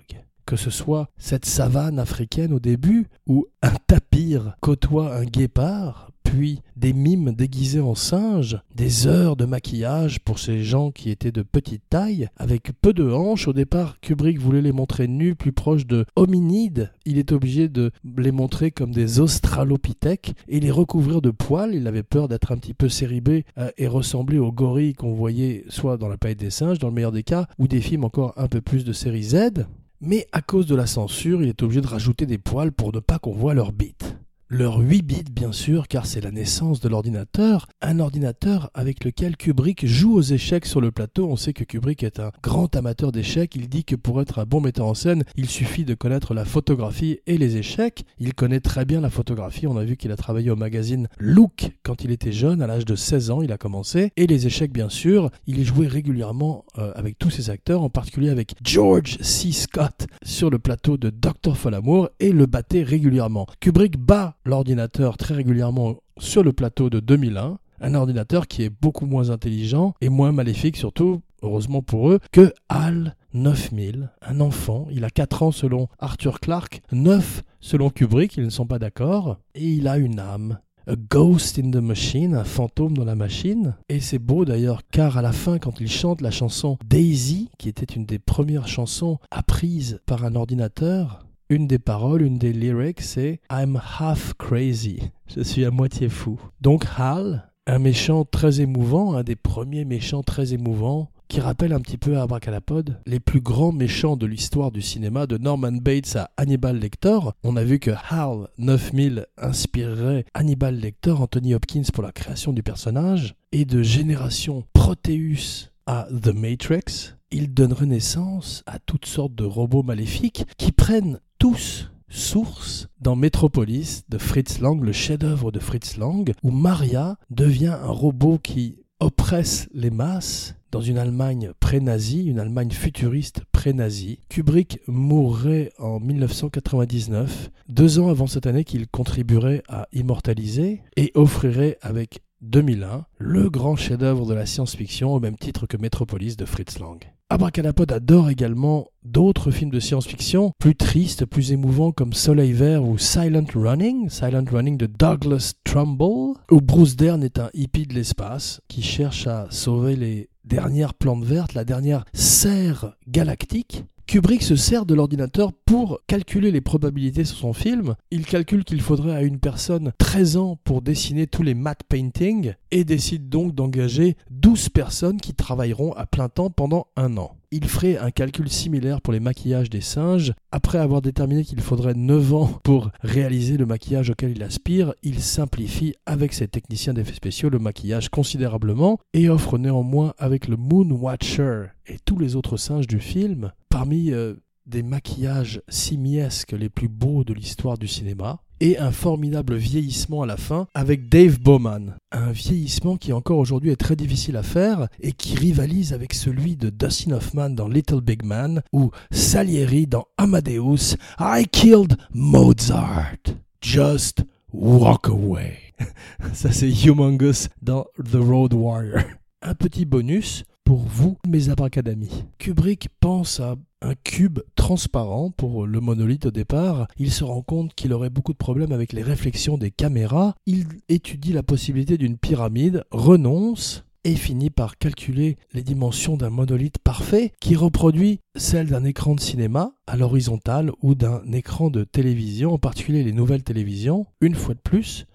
que 0.47 0.57
ce 0.57 0.71
soit 0.71 1.11
cette 1.19 1.45
savane 1.45 1.99
africaine 1.99 2.55
au 2.55 2.59
début, 2.59 3.09
où 3.27 3.45
un 3.61 3.75
tapir 3.87 4.57
côtoie 4.63 5.15
un 5.15 5.27
guépard, 5.27 6.11
puis 6.29 6.61
des 6.77 6.93
mimes 6.93 7.33
déguisés 7.33 7.81
en 7.81 7.95
singes, 7.95 8.61
des 8.75 9.07
heures 9.07 9.35
de 9.35 9.47
maquillage 9.47 10.21
pour 10.21 10.39
ces 10.39 10.63
gens 10.63 10.91
qui 10.91 11.09
étaient 11.09 11.33
de 11.33 11.41
petite 11.41 11.85
taille, 11.89 12.29
avec 12.37 12.73
peu 12.83 12.93
de 12.93 13.11
hanches. 13.11 13.49
Au 13.49 13.55
départ, 13.55 13.99
Kubrick 14.03 14.39
voulait 14.39 14.61
les 14.61 14.73
montrer 14.73 15.09
nus, 15.09 15.35
plus 15.35 15.53
proches 15.53 15.87
de 15.87 16.05
hominides. 16.17 16.93
Il 17.07 17.17
est 17.17 17.33
obligé 17.33 17.71
de 17.71 17.93
les 18.19 18.31
montrer 18.31 18.71
comme 18.71 18.93
des 18.93 19.21
australopithèques 19.21 20.35
et 20.49 20.61
les 20.61 20.71
recouvrir 20.71 21.23
de 21.23 21.31
poils. 21.31 21.75
Il 21.75 21.87
avait 21.87 22.03
peur 22.03 22.29
d'être 22.29 22.53
un 22.53 22.59
petit 22.59 22.75
peu 22.75 22.91
céribé 22.91 23.47
euh, 23.57 23.71
et 23.79 23.89
ressembler 23.89 24.39
aux 24.39 24.53
gorilles 24.53 24.93
qu'on 24.93 25.15
voyait 25.15 25.65
soit 25.71 25.97
dans 25.97 26.09
la 26.09 26.19
paille 26.19 26.37
des 26.37 26.51
singes, 26.51 26.79
dans 26.79 26.89
le 26.89 26.95
meilleur 26.95 27.13
des 27.13 27.23
cas, 27.23 27.47
ou 27.59 27.69
des 27.69 27.81
films 27.81 28.05
encore 28.05 28.35
un 28.37 28.49
peu 28.49 28.61
plus 28.61 28.85
de 28.85 28.93
série 28.93 29.23
Z. 29.23 29.65
Mais 30.03 30.27
à 30.33 30.43
cause 30.43 30.67
de 30.67 30.77
la 30.77 30.87
censure, 30.87 31.43
il 31.43 31.49
est 31.49 31.63
obligé 31.63 31.81
de 31.81 31.87
rajouter 31.87 32.27
des 32.27 32.39
poils 32.39 32.73
pour 32.73 32.93
ne 32.93 33.01
pas 33.01 33.19
qu'on 33.19 33.33
voit 33.33 33.55
leurs 33.55 33.73
bites. 33.73 34.19
Leur 34.51 34.79
8 34.79 35.03
bits, 35.03 35.25
bien 35.31 35.53
sûr, 35.53 35.89
car 35.89 36.07
c'est 36.07 36.23
la 36.23 36.31
naissance 36.31 36.81
de 36.81 36.89
l'ordinateur, 36.89 37.67
un 37.83 38.01
ordinateur 38.01 38.71
avec 38.73 39.05
lequel 39.05 39.37
Kubrick 39.37 39.85
joue 39.85 40.15
aux 40.15 40.23
échecs 40.23 40.65
sur 40.65 40.81
le 40.81 40.91
plateau. 40.91 41.29
On 41.29 41.37
sait 41.37 41.53
que 41.53 41.65
Kubrick 41.65 42.03
est 42.03 42.19
un 42.19 42.31
grand 42.43 42.75
amateur 42.75 43.13
d'échecs. 43.13 43.55
Il 43.57 43.69
dit 43.69 43.85
que 43.85 43.95
pour 43.95 44.23
être 44.23 44.39
un 44.39 44.47
bon 44.47 44.63
metteur 44.63 44.87
en 44.87 44.95
scène, 44.95 45.25
il 45.37 45.51
suffit 45.51 45.85
de 45.85 45.93
connaître 45.93 46.33
la 46.33 46.47
photographie 46.47 47.21
et 47.27 47.37
les 47.37 47.59
échecs. 47.59 48.07
Il 48.19 48.33
connaît 48.33 48.61
très 48.61 48.87
bien 48.87 49.03
la 49.03 49.11
photographie. 49.11 49.67
On 49.67 49.77
a 49.77 49.85
vu 49.85 49.99
qu'il 49.99 50.13
a 50.13 50.17
travaillé 50.17 50.51
au 50.51 50.57
magazine 50.57 51.09
Look 51.19 51.71
quand 51.83 52.03
il 52.03 52.11
était 52.11 52.33
jeune, 52.33 52.63
à 52.63 52.67
l'âge 52.67 52.87
de 52.87 52.97
16 52.97 53.31
ans, 53.31 53.43
il 53.43 53.53
a 53.53 53.59
commencé. 53.59 54.13
Et 54.17 54.27
les 54.27 54.47
échecs, 54.47 54.73
bien 54.73 54.89
sûr, 54.89 55.31
il 55.47 55.63
jouait 55.63 55.89
régulièrement 55.89 56.65
euh, 56.79 56.91
avec 56.95 57.19
tous 57.19 57.29
ses 57.29 57.51
acteurs, 57.51 57.83
en 57.83 57.91
particulier 57.91 58.31
avec 58.31 58.55
George 58.65 59.19
C. 59.21 59.53
Scott 59.53 60.07
sur 60.23 60.49
le 60.49 60.59
plateau 60.59 60.97
de 60.97 61.11
Dr. 61.11 61.55
Folamour 61.55 62.09
et 62.19 62.33
le 62.33 62.47
battait 62.47 62.83
régulièrement. 62.83 63.47
Kubrick 63.61 63.99
bat 63.99 64.38
l'ordinateur 64.49 65.17
très 65.17 65.35
régulièrement 65.35 65.97
sur 66.19 66.43
le 66.43 66.53
plateau 66.53 66.91
de 66.91 67.01
2001, 67.01 67.59
un 67.81 67.95
ordinateur 67.95 68.49
qui 68.49 68.63
est 68.63 68.71
beaucoup 68.71 69.07
moins 69.07 69.31
intelligent 69.31 69.95
et 70.01 70.09
moins 70.09 70.33
maléfique 70.33 70.77
surtout, 70.77 71.21
heureusement 71.43 71.83
pour 71.83 72.11
eux, 72.11 72.19
que 72.33 72.53
HAL 72.69 73.15
9000, 73.35 74.11
un 74.23 74.41
enfant, 74.41 74.89
il 74.91 75.05
a 75.05 75.11
4 75.11 75.43
ans 75.43 75.53
selon 75.53 75.89
Arthur 75.99 76.41
Clarke, 76.41 76.81
9 76.93 77.45
selon 77.61 77.91
Kubrick, 77.91 78.37
ils 78.37 78.45
ne 78.45 78.51
sont 78.51 78.67
pas 78.67 78.79
d'accord, 78.79 79.39
et 79.55 79.69
il 79.69 79.87
a 79.87 79.99
une 79.99 80.19
âme. 80.19 80.59
A 80.87 80.97
ghost 80.97 81.59
in 81.59 81.71
the 81.71 81.77
machine, 81.77 82.35
un 82.35 82.45
fantôme 82.45 82.97
dans 82.97 83.05
la 83.05 83.15
machine. 83.15 83.77
Et 83.91 84.01
c'est 84.01 84.19
beau 84.19 84.47
d'ailleurs, 84.47 84.81
car 84.91 85.19
à 85.19 85.23
la 85.23 85.33
fin, 85.33 85.59
quand 85.59 85.81
il 85.81 85.91
chante 85.91 86.23
la 86.23 86.31
chanson 86.31 86.79
Daisy, 86.87 87.51
qui 87.59 87.69
était 87.69 87.85
une 87.85 88.07
des 88.07 88.19
premières 88.19 88.69
chansons 88.69 89.19
apprises 89.31 90.01
par 90.07 90.25
un 90.25 90.35
ordinateur, 90.35 91.28
une 91.51 91.67
des 91.67 91.79
paroles, 91.79 92.23
une 92.23 92.39
des 92.39 92.53
lyrics, 92.53 93.01
c'est 93.01 93.41
I'm 93.51 93.81
half 93.99 94.35
crazy. 94.35 95.01
Je 95.35 95.43
suis 95.43 95.65
à 95.65 95.71
moitié 95.71 96.09
fou. 96.09 96.39
Donc 96.61 96.85
Hal, 96.97 97.51
un 97.67 97.79
méchant 97.79 98.25
très 98.25 98.61
émouvant, 98.61 99.15
un 99.15 99.23
des 99.23 99.37
premiers 99.37 99.85
méchants 99.85 100.23
très 100.23 100.53
émouvants, 100.53 101.11
qui 101.29 101.41
rappelle 101.41 101.75
un 101.75 101.81
petit 101.81 101.99
peu 101.99 102.17
à 102.17 102.23
Abracadapod 102.23 102.99
les 103.07 103.21
plus 103.21 103.41
grands 103.41 103.73
méchants 103.73 104.17
de 104.17 104.27
l'histoire 104.27 104.71
du 104.71 104.81
cinéma, 104.81 105.27
de 105.27 105.37
Norman 105.37 105.73
Bates 105.73 106.17
à 106.17 106.31
Hannibal 106.39 106.79
Lecter. 106.79 107.19
On 107.45 107.57
a 107.57 107.65
vu 107.65 107.79
que 107.79 107.91
Hal 108.11 108.49
9000 108.57 109.27
inspirerait 109.37 110.25
Hannibal 110.33 110.77
Lecter, 110.77 111.13
Anthony 111.13 111.55
Hopkins 111.55 111.83
pour 111.93 112.03
la 112.03 112.13
création 112.13 112.53
du 112.53 112.63
personnage, 112.63 113.35
et 113.53 113.67
de 113.67 113.83
Génération 113.83 114.65
Proteus 114.73 115.71
à 115.87 116.07
The 116.11 116.35
Matrix, 116.35 117.15
il 117.31 117.53
donnerait 117.53 117.87
naissance 117.87 118.63
à 118.67 118.79
toutes 118.79 119.07
sortes 119.07 119.35
de 119.35 119.45
robots 119.45 119.83
maléfiques 119.83 120.45
qui 120.57 120.73
prennent 120.73 121.21
tous 121.39 121.91
source 122.09 122.89
dans 123.01 123.17
Metropolis 123.17 124.05
de 124.09 124.19
Fritz 124.19 124.61
Lang, 124.61 124.83
le 124.83 124.93
chef-d'œuvre 124.93 125.53
de 125.53 125.59
Fritz 125.59 125.97
Lang, 125.97 126.33
où 126.43 126.51
Maria 126.51 127.19
devient 127.31 127.77
un 127.83 127.91
robot 127.91 128.39
qui 128.39 128.79
oppresse 129.01 129.69
les 129.73 129.91
masses 129.91 130.55
dans 130.71 130.81
une 130.81 130.99
Allemagne 130.99 131.53
pré-nazie, 131.61 132.27
une 132.27 132.39
Allemagne 132.39 132.71
futuriste 132.71 133.43
pré-nazie. 133.53 134.21
Kubrick 134.29 134.81
mourrait 134.87 135.71
en 135.79 136.01
1999, 136.01 137.51
deux 137.69 137.99
ans 137.99 138.09
avant 138.09 138.27
cette 138.27 138.47
année 138.47 138.65
qu'il 138.65 138.89
contribuerait 138.89 139.63
à 139.69 139.87
immortaliser 139.93 140.83
et 140.97 141.13
offrirait 141.15 141.79
avec 141.81 142.23
2001 142.43 143.05
le 143.19 143.51
grand 143.51 143.77
chef-d'œuvre 143.77 144.27
de 144.27 144.35
la 144.35 144.47
science-fiction 144.47 145.13
au 145.13 145.21
même 145.21 145.37
titre 145.37 145.67
que 145.67 145.77
Metropolis 145.77 146.37
de 146.37 146.45
Fritz 146.45 146.79
Lang. 146.79 146.99
Abracadapod 147.31 147.93
adore 147.93 148.31
également 148.31 148.87
d'autres 149.05 149.51
films 149.51 149.71
de 149.71 149.81
science-fiction 149.81 150.53
plus 150.59 150.75
tristes, 150.75 151.27
plus 151.27 151.53
émouvants 151.53 151.93
comme 151.93 152.15
Soleil 152.15 152.53
Vert 152.53 152.85
ou 152.85 152.97
Silent 152.97 153.45
Running, 153.55 154.09
Silent 154.09 154.47
Running 154.51 154.79
de 154.79 154.87
Douglas 154.87 155.53
Trumbull, 155.65 156.37
où 156.51 156.61
Bruce 156.63 156.97
Dern 156.97 157.23
est 157.23 157.39
un 157.39 157.51
hippie 157.53 157.87
de 157.87 157.93
l'espace 157.93 158.63
qui 158.69 158.83
cherche 158.83 159.27
à 159.27 159.47
sauver 159.51 159.95
les 159.95 160.31
dernières 160.45 160.95
plantes 160.95 161.25
vertes, 161.25 161.53
la 161.53 161.65
dernière 161.65 162.07
serre 162.15 162.97
galactique 163.07 163.85
Kubrick 164.09 164.43
se 164.43 164.57
sert 164.57 164.87
de 164.87 164.95
l'ordinateur 164.95 165.53
pour 165.53 166.01
calculer 166.07 166.51
les 166.51 166.63
probabilités 166.63 167.27
sur 167.27 167.37
son 167.37 167.53
film. 167.53 167.95
Il 168.11 168.25
calcule 168.25 168.65
qu'il 168.65 168.81
faudrait 168.81 169.15
à 169.15 169.21
une 169.21 169.39
personne 169.39 169.93
13 169.99 170.39
ans 170.39 170.59
pour 170.65 170.81
dessiner 170.81 171.27
tous 171.27 171.43
les 171.43 171.53
matte 171.53 171.83
paintings 171.87 172.55
et 172.71 172.85
décide 172.85 173.29
donc 173.29 173.55
d'engager 173.55 174.17
12 174.31 174.71
personnes 174.71 175.21
qui 175.21 175.35
travailleront 175.35 175.93
à 175.93 176.07
plein 176.07 176.31
temps 176.31 176.49
pendant 176.49 176.87
un 176.97 177.19
an. 177.19 177.38
Il 177.51 177.67
ferait 177.67 177.97
un 177.97 178.11
calcul 178.11 178.51
similaire 178.51 179.01
pour 179.01 179.15
les 179.15 179.21
maquillages 179.21 179.71
des 179.71 179.81
singes. 179.81 180.35
Après 180.53 180.77
avoir 180.77 181.01
déterminé 181.01 181.45
qu'il 181.45 181.63
faudrait 181.63 181.95
9 181.95 182.35
ans 182.35 182.61
pour 182.63 182.91
réaliser 183.01 183.57
le 183.57 183.65
maquillage 183.65 184.11
auquel 184.11 184.33
il 184.33 184.43
aspire, 184.43 184.93
il 185.03 185.21
simplifie 185.21 185.95
avec 186.05 186.35
ses 186.35 186.47
techniciens 186.47 186.93
d'effets 186.93 187.15
spéciaux 187.15 187.49
le 187.49 187.59
maquillage 187.59 188.11
considérablement 188.11 188.99
et 189.15 189.31
offre 189.31 189.57
néanmoins 189.57 190.13
avec 190.19 190.47
le 190.47 190.57
Moon 190.57 190.91
Watcher 190.91 191.69
et 191.87 191.97
tous 192.05 192.19
les 192.19 192.37
autres 192.37 192.59
singes 192.59 192.87
du 192.87 193.01
film, 193.01 193.51
parmi 193.71 194.13
euh, 194.13 194.35
des 194.67 194.83
maquillages 194.83 195.63
simiesques 195.71 196.53
les 196.53 196.69
plus 196.69 196.89
beaux 196.89 197.25
de 197.25 197.33
l'histoire 197.33 197.79
du 197.79 197.89
cinéma, 197.89 198.43
et 198.61 198.79
un 198.79 198.91
formidable 198.91 199.57
vieillissement 199.57 200.23
à 200.23 200.27
la 200.27 200.37
fin 200.37 200.67
avec 200.75 201.09
Dave 201.09 201.39
Bowman. 201.41 201.97
Un 202.13 202.33
vieillissement 202.33 202.97
qui 202.97 203.13
encore 203.13 203.39
aujourd'hui 203.39 203.71
est 203.71 203.77
très 203.77 203.97
difficile 203.97 204.37
à 204.37 204.43
faire 204.43 204.89
et 205.01 205.13
qui 205.13 205.37
rivalise 205.37 205.93
avec 205.93 206.15
celui 206.15 206.57
de 206.57 206.71
Dustin 206.71 207.13
Hoffman 207.13 207.51
dans 207.51 207.69
Little 207.69 208.01
Big 208.01 208.25
Man 208.25 208.63
ou 208.73 208.91
Salieri 209.11 209.87
dans 209.87 210.07
Amadeus 210.17 210.97
I 211.21 211.47
Killed 211.51 211.97
Mozart. 212.13 213.19
Just 213.61 214.25
walk 214.53 215.09
away. 215.09 215.59
Ça 216.33 216.53
c'est 216.53 216.71
Humongous 216.71 217.49
dans 217.63 217.87
The 218.03 218.17
Road 218.17 218.55
Warrior. 218.55 219.03
Un 219.43 219.55
petit 219.55 219.85
bonus, 219.85 220.45
pour 220.69 220.85
vous, 220.85 221.17
mes 221.27 221.49
abracadamis. 221.49 222.25
Kubrick 222.37 222.91
pense 223.01 223.41
à 223.41 223.57
un 223.81 223.95
cube 223.95 224.41
transparent 224.55 225.31
pour 225.31 225.67
le 225.67 225.81
monolithe 225.81 226.27
au 226.27 226.31
départ. 226.31 226.89
Il 226.99 227.11
se 227.11 227.25
rend 227.25 227.41
compte 227.41 227.73
qu'il 227.73 227.95
aurait 227.95 228.11
beaucoup 228.11 228.35
de 228.35 228.37
problèmes 228.37 228.73
avec 228.73 228.93
les 228.93 229.03
réflexions 229.03 229.57
des 229.57 229.71
caméras. 229.71 230.35
Il 230.45 230.67
étudie 230.91 231.33
la 231.33 231.43
possibilité 231.43 231.97
d'une 231.97 232.19
pyramide, 232.19 232.85
renonce 232.91 233.87
et 234.05 234.15
finit 234.15 234.51
par 234.51 234.77
calculer 234.77 235.39
les 235.55 235.63
dimensions 235.63 236.19
d'un 236.19 236.29
monolithe 236.29 236.79
parfait 236.79 237.33
qui 237.41 237.57
reproduit 237.57 238.21
celles 238.37 238.69
d'un 238.69 238.85
écran 238.85 239.15
de 239.15 239.21
cinéma 239.21 239.73
à 239.87 239.97
l'horizontale 239.97 240.71
ou 240.83 240.95
d'un 240.95 241.23
écran 241.33 241.71
de 241.71 241.85
télévision, 241.85 242.53
en 242.53 242.59
particulier 242.59 243.05
les 243.05 243.13
nouvelles 243.13 243.43
télévisions. 243.43 244.05
Une 244.21 244.35
fois 244.35 244.53
de 244.53 244.61
plus, 244.61 245.07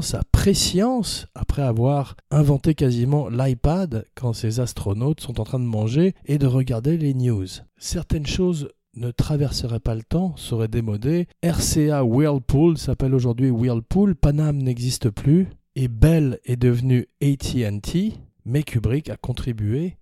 sa 0.00 0.20
préscience 0.30 1.26
après 1.34 1.62
avoir 1.62 2.16
inventé 2.30 2.74
quasiment 2.74 3.28
l'iPad 3.28 4.04
quand 4.14 4.32
ses 4.32 4.60
astronautes 4.60 5.20
sont 5.20 5.40
en 5.40 5.44
train 5.44 5.58
de 5.58 5.64
manger 5.64 6.14
et 6.26 6.38
de 6.38 6.46
regarder 6.46 6.96
les 6.96 7.14
news. 7.14 7.46
Certaines 7.76 8.26
choses 8.26 8.68
ne 8.94 9.10
traverseraient 9.10 9.80
pas 9.80 9.96
le 9.96 10.04
temps, 10.04 10.36
seraient 10.36 10.68
démodées. 10.68 11.26
RCA 11.42 12.04
Whirlpool 12.04 12.78
s'appelle 12.78 13.14
aujourd'hui 13.14 13.50
Whirlpool, 13.50 14.14
Panam 14.14 14.58
n'existe 14.58 15.10
plus, 15.10 15.48
et 15.74 15.88
Bell 15.88 16.38
est 16.44 16.56
devenu 16.56 17.06
ATT, 17.20 18.18
mais 18.44 18.62
Kubrick 18.62 19.10
a 19.10 19.16
contribué 19.16 19.96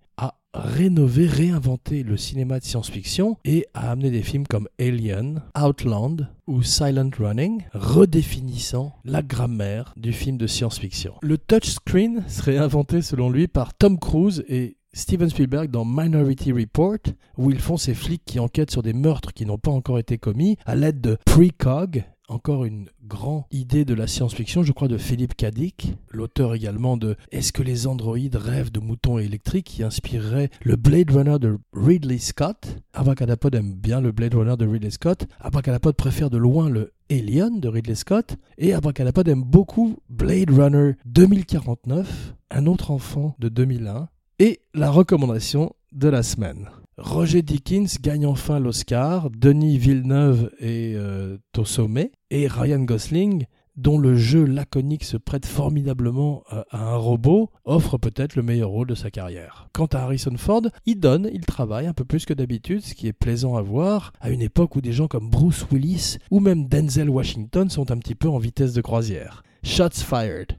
rénover, 0.55 1.27
réinventer 1.27 2.03
le 2.03 2.17
cinéma 2.17 2.59
de 2.59 2.65
science-fiction 2.65 3.37
et 3.45 3.65
a 3.73 3.91
amené 3.91 4.11
des 4.11 4.21
films 4.21 4.47
comme 4.47 4.67
Alien, 4.79 5.41
Outland 5.59 6.29
ou 6.47 6.63
Silent 6.63 7.09
Running, 7.17 7.63
redéfinissant 7.73 8.95
la 9.03 9.21
grammaire 9.21 9.93
du 9.97 10.13
film 10.13 10.37
de 10.37 10.47
science-fiction. 10.47 11.15
Le 11.21 11.37
touchscreen 11.37 12.23
serait 12.27 12.57
inventé 12.57 13.01
selon 13.01 13.29
lui 13.29 13.47
par 13.47 13.73
Tom 13.73 13.99
Cruise 13.99 14.43
et 14.47 14.77
Steven 14.93 15.29
Spielberg 15.29 15.69
dans 15.69 15.83
Minority 15.83 16.53
Report, 16.53 16.99
où 17.37 17.51
ils 17.51 17.59
font 17.59 17.75
ces 17.75 17.93
flics 17.93 18.23
qui 18.25 18.39
enquêtent 18.39 18.71
sur 18.71 18.81
des 18.81 18.93
meurtres 18.93 19.33
qui 19.33 19.45
n'ont 19.45 19.57
pas 19.57 19.71
encore 19.71 19.99
été 19.99 20.17
commis 20.17 20.57
à 20.65 20.75
l'aide 20.75 21.01
de 21.01 21.17
Precog, 21.25 22.05
encore 22.27 22.65
une 22.65 22.89
grande 23.03 23.43
idée 23.51 23.85
de 23.85 23.93
la 23.93 24.07
science-fiction, 24.07 24.63
je 24.63 24.71
crois, 24.71 24.87
de 24.87 24.97
Philippe 24.97 25.35
Cadic, 25.35 25.93
l'auteur 26.09 26.53
également 26.53 26.97
de 26.97 27.15
Est-ce 27.31 27.53
que 27.53 27.63
les 27.63 27.87
androïdes 27.87 28.35
rêvent 28.35 28.71
de 28.71 28.79
moutons 28.79 29.19
électriques 29.19 29.67
qui 29.67 29.83
inspirerait 29.83 30.49
le 30.63 30.75
Blade 30.75 31.11
Runner 31.11 31.39
de 31.39 31.57
Ridley 31.73 32.17
Scott? 32.17 32.77
Abracadapod 32.93 33.53
aime 33.55 33.73
bien 33.73 34.01
le 34.01 34.11
Blade 34.11 34.35
Runner 34.35 34.57
de 34.57 34.67
Ridley 34.67 34.91
Scott. 34.91 35.27
Abracadapod 35.39 35.95
préfère 35.95 36.29
de 36.29 36.37
loin 36.37 36.69
le 36.69 36.93
Alien 37.09 37.59
de 37.59 37.67
Ridley 37.67 37.95
Scott. 37.95 38.37
Et 38.57 38.73
Abracadapod 38.73 39.27
aime 39.27 39.43
beaucoup 39.43 39.97
Blade 40.09 40.49
Runner 40.49 40.93
2049, 41.05 42.35
un 42.51 42.65
autre 42.65 42.91
enfant 42.91 43.35
de 43.39 43.49
2001. 43.49 44.09
Et 44.39 44.61
la 44.73 44.91
recommandation 44.91 45.73
de 45.91 46.09
la 46.09 46.23
semaine. 46.23 46.69
Roger 46.97 47.41
Dickens 47.41 47.99
gagne 48.01 48.25
enfin 48.25 48.59
l'Oscar, 48.59 49.29
Denis 49.29 49.77
Villeneuve 49.77 50.49
est 50.59 50.95
euh, 50.95 51.37
au 51.57 51.65
sommet, 51.65 52.13
et 52.31 52.47
Ryan 52.47 52.79
Gosling, 52.79 53.47
dont 53.75 53.97
le 53.97 54.15
jeu 54.15 54.45
laconique 54.45 55.03
se 55.03 55.17
prête 55.17 55.45
formidablement 55.45 56.43
euh, 56.53 56.63
à 56.69 56.93
un 56.93 56.95
robot, 56.95 57.49
offre 57.65 57.97
peut-être 57.97 58.37
le 58.37 58.43
meilleur 58.43 58.69
rôle 58.69 58.87
de 58.87 58.95
sa 58.95 59.11
carrière. 59.11 59.67
Quant 59.73 59.87
à 59.87 59.99
Harrison 59.99 60.37
Ford, 60.37 60.61
il 60.85 61.01
donne, 61.01 61.29
il 61.33 61.45
travaille 61.45 61.87
un 61.87 61.93
peu 61.93 62.05
plus 62.05 62.25
que 62.25 62.33
d'habitude, 62.33 62.81
ce 62.81 62.93
qui 62.93 63.07
est 63.07 63.13
plaisant 63.13 63.57
à 63.57 63.61
voir, 63.61 64.13
à 64.21 64.29
une 64.29 64.41
époque 64.41 64.77
où 64.77 64.81
des 64.81 64.93
gens 64.93 65.09
comme 65.09 65.29
Bruce 65.29 65.65
Willis 65.71 66.17
ou 66.31 66.39
même 66.39 66.67
Denzel 66.69 67.09
Washington 67.09 67.69
sont 67.69 67.91
un 67.91 67.97
petit 67.97 68.15
peu 68.15 68.29
en 68.29 68.37
vitesse 68.37 68.73
de 68.73 68.81
croisière. 68.81 69.43
Shots 69.63 70.01
fired. 70.01 70.57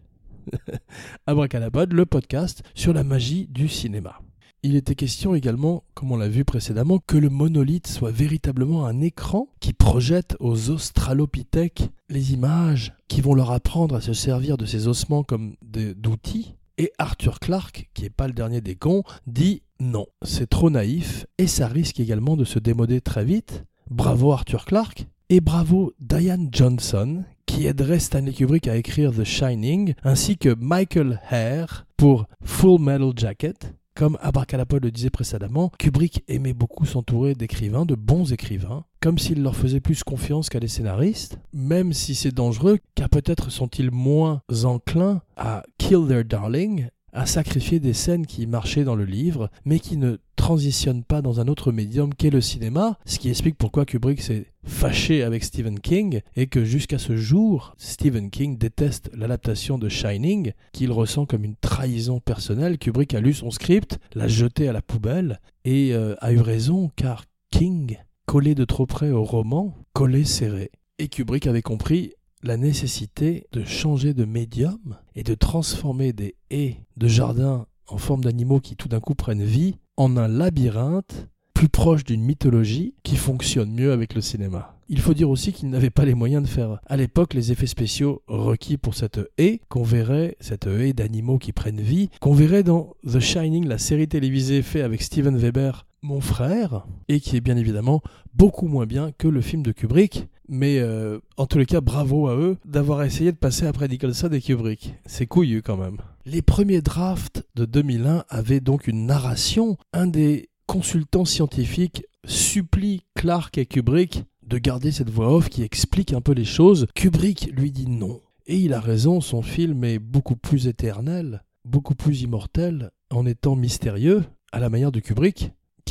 Abracadabra, 1.27 1.87
le 1.87 2.05
podcast 2.05 2.63
sur 2.75 2.93
la 2.93 3.05
magie 3.05 3.47
du 3.47 3.69
cinéma. 3.69 4.21
Il 4.69 4.75
était 4.75 4.97
question 4.97 5.37
également, 5.37 5.85
comme 5.95 6.11
on 6.11 6.17
l'a 6.17 6.27
vu 6.27 6.45
précédemment, 6.45 6.99
que 6.99 7.17
le 7.17 7.31
monolithe 7.31 7.87
soit 7.87 8.11
véritablement 8.11 8.85
un 8.85 9.01
écran 9.01 9.47
qui 9.61 9.73
projette 9.73 10.37
aux 10.41 10.71
australopithèques 10.71 11.89
les 12.09 12.33
images 12.33 12.93
qui 13.07 13.21
vont 13.21 13.35
leur 13.35 13.53
apprendre 13.53 13.95
à 13.95 14.01
se 14.01 14.13
servir 14.13 14.57
de 14.57 14.67
ces 14.67 14.89
ossements 14.89 15.23
comme 15.23 15.55
d'outils. 15.63 16.57
Et 16.79 16.91
Arthur 16.99 17.39
Clarke, 17.39 17.89
qui 17.95 18.03
n'est 18.03 18.11
pas 18.11 18.27
le 18.27 18.33
dernier 18.33 18.61
des 18.61 18.75
cons, 18.75 19.05
dit 19.29 19.63
non, 19.79 20.07
c'est 20.23 20.51
trop 20.51 20.69
naïf 20.69 21.27
et 21.39 21.47
ça 21.47 21.69
risque 21.69 22.01
également 22.01 22.37
de 22.37 22.45
se 22.45 22.59
démoder 22.59 23.01
très 23.01 23.25
vite. 23.25 23.63
Bravo 23.89 24.33
Arthur 24.33 24.65
Clarke 24.65 25.07
et 25.29 25.41
bravo 25.41 25.93
Diane 26.01 26.49
Johnson 26.51 27.23
qui 27.47 27.69
aiderait 27.69 28.01
Stanley 28.01 28.33
Kubrick 28.33 28.67
à 28.67 28.75
écrire 28.75 29.13
The 29.13 29.23
Shining, 29.23 29.95
ainsi 30.03 30.37
que 30.37 30.53
Michael 30.59 31.21
Hare 31.31 31.87
pour 31.97 32.27
Full 32.43 32.81
Metal 32.81 33.13
Jacket, 33.15 33.73
comme 33.97 34.19
Abracadapod 34.21 34.85
le 34.85 34.91
disait 34.91 35.11
précédemment, 35.11 35.73
Kubrick 35.79 36.23
aimait 36.29 36.53
beaucoup 36.53 36.85
s'entourer 36.85 37.35
d'écrivains, 37.35 37.87
de 37.87 37.95
bons 37.95 38.33
écrivains, 38.33 38.85
comme 39.01 39.19
s'il 39.19 39.43
leur 39.43 39.57
faisait 39.57 39.81
plus 39.81 40.05
confiance 40.05 40.51
qu'à 40.51 40.61
des 40.61 40.69
scénaristes, 40.69 41.39
même 41.55 41.95
si 41.95 42.15
c'est 42.15 42.35
dangereux, 42.35 42.79
car 42.95 43.09
peut-être 43.09 43.51
sont-ils 43.51 43.91
moins 43.91 44.43
enclins 44.65 45.23
à 45.37 45.63
kill 45.79 46.07
their 46.07 46.25
darling, 46.25 46.89
à 47.15 47.25
sacrifier 47.25 47.81
des 47.81 47.95
scènes 47.95 48.27
qui 48.27 48.47
marchaient 48.47 48.85
dans 48.85 48.95
le 48.95 49.07
livre, 49.07 49.51
mais 49.65 49.81
qui 49.81 49.97
ne 49.97 50.19
transitionnent 50.47 51.03
pas 51.03 51.23
dans 51.23 51.41
un 51.41 51.49
autre 51.49 51.73
médium 51.73 52.15
qu'est 52.15 52.31
le 52.31 52.41
cinéma, 52.41 53.01
ce 53.05 53.19
qui 53.19 53.31
explique 53.31 53.59
pourquoi 53.59 53.85
Kubrick 53.85 54.23
s'est 54.23 54.47
fâché 54.63 55.25
avec 55.25 55.43
Stephen 55.43 55.81
King 55.81 56.21
et 56.37 56.47
que 56.47 56.65
jusqu'à 56.65 56.99
ce 56.99 57.17
jour, 57.17 57.75
Stephen 57.79 58.31
King 58.31 58.57
déteste 58.57 59.11
l'adaptation 59.13 59.77
de 59.77 59.89
Shining, 59.89 60.53
qu'il 60.71 60.93
ressent 60.93 61.27
comme 61.27 61.43
une 61.43 61.57
trahison 61.57 62.21
personnelle. 62.21 62.79
Kubrick 62.79 63.13
a 63.15 63.21
lu 63.21 63.35
son 63.35 63.51
script, 63.51 63.99
l'a 64.15 64.29
jeté 64.29 64.69
à 64.69 64.73
la 64.73 64.83
poubelle 64.83 65.41
et 65.65 65.93
euh, 65.95 66.15
a 66.21 66.31
eu 66.33 66.39
raison 66.39 66.93
car 66.95 67.25
King 67.51 67.99
collait 68.25 68.55
de 68.55 68.65
trop 68.65 68.87
près 68.87 69.11
au 69.11 69.25
roman, 69.25 69.75
collait 69.95 70.23
serré. 70.23 70.71
Et 71.01 71.09
Kubrick 71.09 71.49
avait 71.49 71.61
compris 71.61 72.13
la 72.45 72.57
nécessité 72.57 73.49
de 73.51 73.65
changer 73.65 74.15
de 74.15 74.25
médium 74.25 74.97
et 75.17 75.25
de 75.25 75.35
transformer 75.35 76.13
des 76.13 76.37
haies 76.51 76.77
de 76.97 77.09
jardin 77.09 77.67
en 77.89 77.99
forme 77.99 78.23
d'animaux 78.23 78.61
qui 78.61 78.77
tout 78.77 78.89
d'un 78.89 79.01
coup 79.01 79.17
prennent 79.17 79.43
vie 79.43 79.75
en 79.97 80.17
un 80.17 80.29
labyrinthe 80.29 81.29
plus 81.55 81.69
proche 81.69 82.05
d'une 82.05 82.23
mythologie 82.23 82.95
qui 83.03 83.17
fonctionne 83.17 83.73
mieux 83.73 83.93
avec 83.93 84.15
le 84.15 84.21
cinéma. 84.21 84.77
Il 84.89 85.01
faut 85.01 85.15
dire 85.15 85.31
aussi 85.31 85.53
qu'il 85.53 85.71
n'avait 85.71 85.91
pas 85.91 86.05
les 86.05 86.15
moyens 86.15 86.43
de 86.43 86.49
faire 86.49 86.81
à 86.87 86.97
l'époque 86.97 87.35
les 87.35 87.51
effets 87.51 87.67
spéciaux 87.67 88.23
requis 88.29 88.77
pour 88.77 88.95
cette 88.95 89.21
haie 89.39 89.61
qu'on 89.69 89.83
verrait, 89.83 90.37
cette 90.39 90.67
haie 90.67 90.93
d'animaux 90.93 91.39
qui 91.39 91.53
prennent 91.53 91.81
vie, 91.81 92.11
qu'on 92.21 92.35
verrait 92.35 92.63
dans 92.63 92.95
The 93.05 93.19
Shining, 93.19 93.67
la 93.67 93.79
série 93.79 94.07
télévisée 94.07 94.63
faite 94.63 94.85
avec 94.85 95.03
Steven 95.03 95.37
Weber, 95.37 95.87
mon 96.03 96.21
frère, 96.21 96.87
et 97.09 97.19
qui 97.19 97.37
est 97.37 97.41
bien 97.41 97.57
évidemment 97.57 98.01
beaucoup 98.35 98.69
moins 98.69 98.87
bien 98.87 99.11
que 99.17 99.27
le 99.27 99.41
film 99.41 99.63
de 99.63 99.73
Kubrick. 99.73 100.29
Mais 100.49 100.79
euh, 100.79 101.19
en 101.37 101.47
tous 101.47 101.59
les 101.59 101.67
cas, 101.67 101.81
bravo 101.81 102.29
à 102.29 102.37
eux 102.37 102.57
d'avoir 102.65 103.03
essayé 103.03 103.33
de 103.33 103.37
passer 103.37 103.67
après 103.67 103.89
Nicholson 103.89 104.29
et 104.33 104.41
Kubrick. 104.41 104.95
C'est 105.07 105.27
couillu 105.27 105.63
quand 105.63 105.77
même. 105.77 105.99
Les 106.25 106.43
premiers 106.43 106.83
drafts 106.83 107.45
de 107.55 107.65
2001 107.65 108.25
avaient 108.29 108.61
donc 108.61 108.87
une 108.87 109.07
narration. 109.07 109.77
Un 109.93 110.07
des 110.07 110.49
consultants 110.67 111.25
scientifiques 111.25 112.05
supplie 112.25 113.05
Clark 113.15 113.59
et 113.59 113.67
Kubrick 113.67 114.25
de 114.47 114.59
garder 114.59 114.93
cette 114.93 115.11
voix 115.11 115.35
off 115.35 115.49
qui 115.49 115.63
explique 115.63 116.13
un 116.13 116.21
peu 116.21 116.33
les 116.33 116.45
choses. 116.45 116.87
Kubrick 116.95 117.51
lui 117.53 117.71
dit 117.71 117.89
non. 117.89 118.21
Et 118.47 118.59
il 118.59 118.75
a 118.75 118.81
raison, 118.81 119.21
son 119.21 119.43
film 119.43 119.83
est 119.83 119.99
beaucoup 119.99 120.37
plus 120.37 120.69
éternel, 120.69 121.43
beaucoup 121.65 121.97
plus 121.97 122.23
immortel, 122.23 122.91
en 123.11 123.27
étant 123.27 123.57
mystérieux, 123.57 124.25
à 124.53 124.61
la 124.61 124.71
manière 124.71 124.93
de 124.93 125.01
Kubrick, 125.01 125.51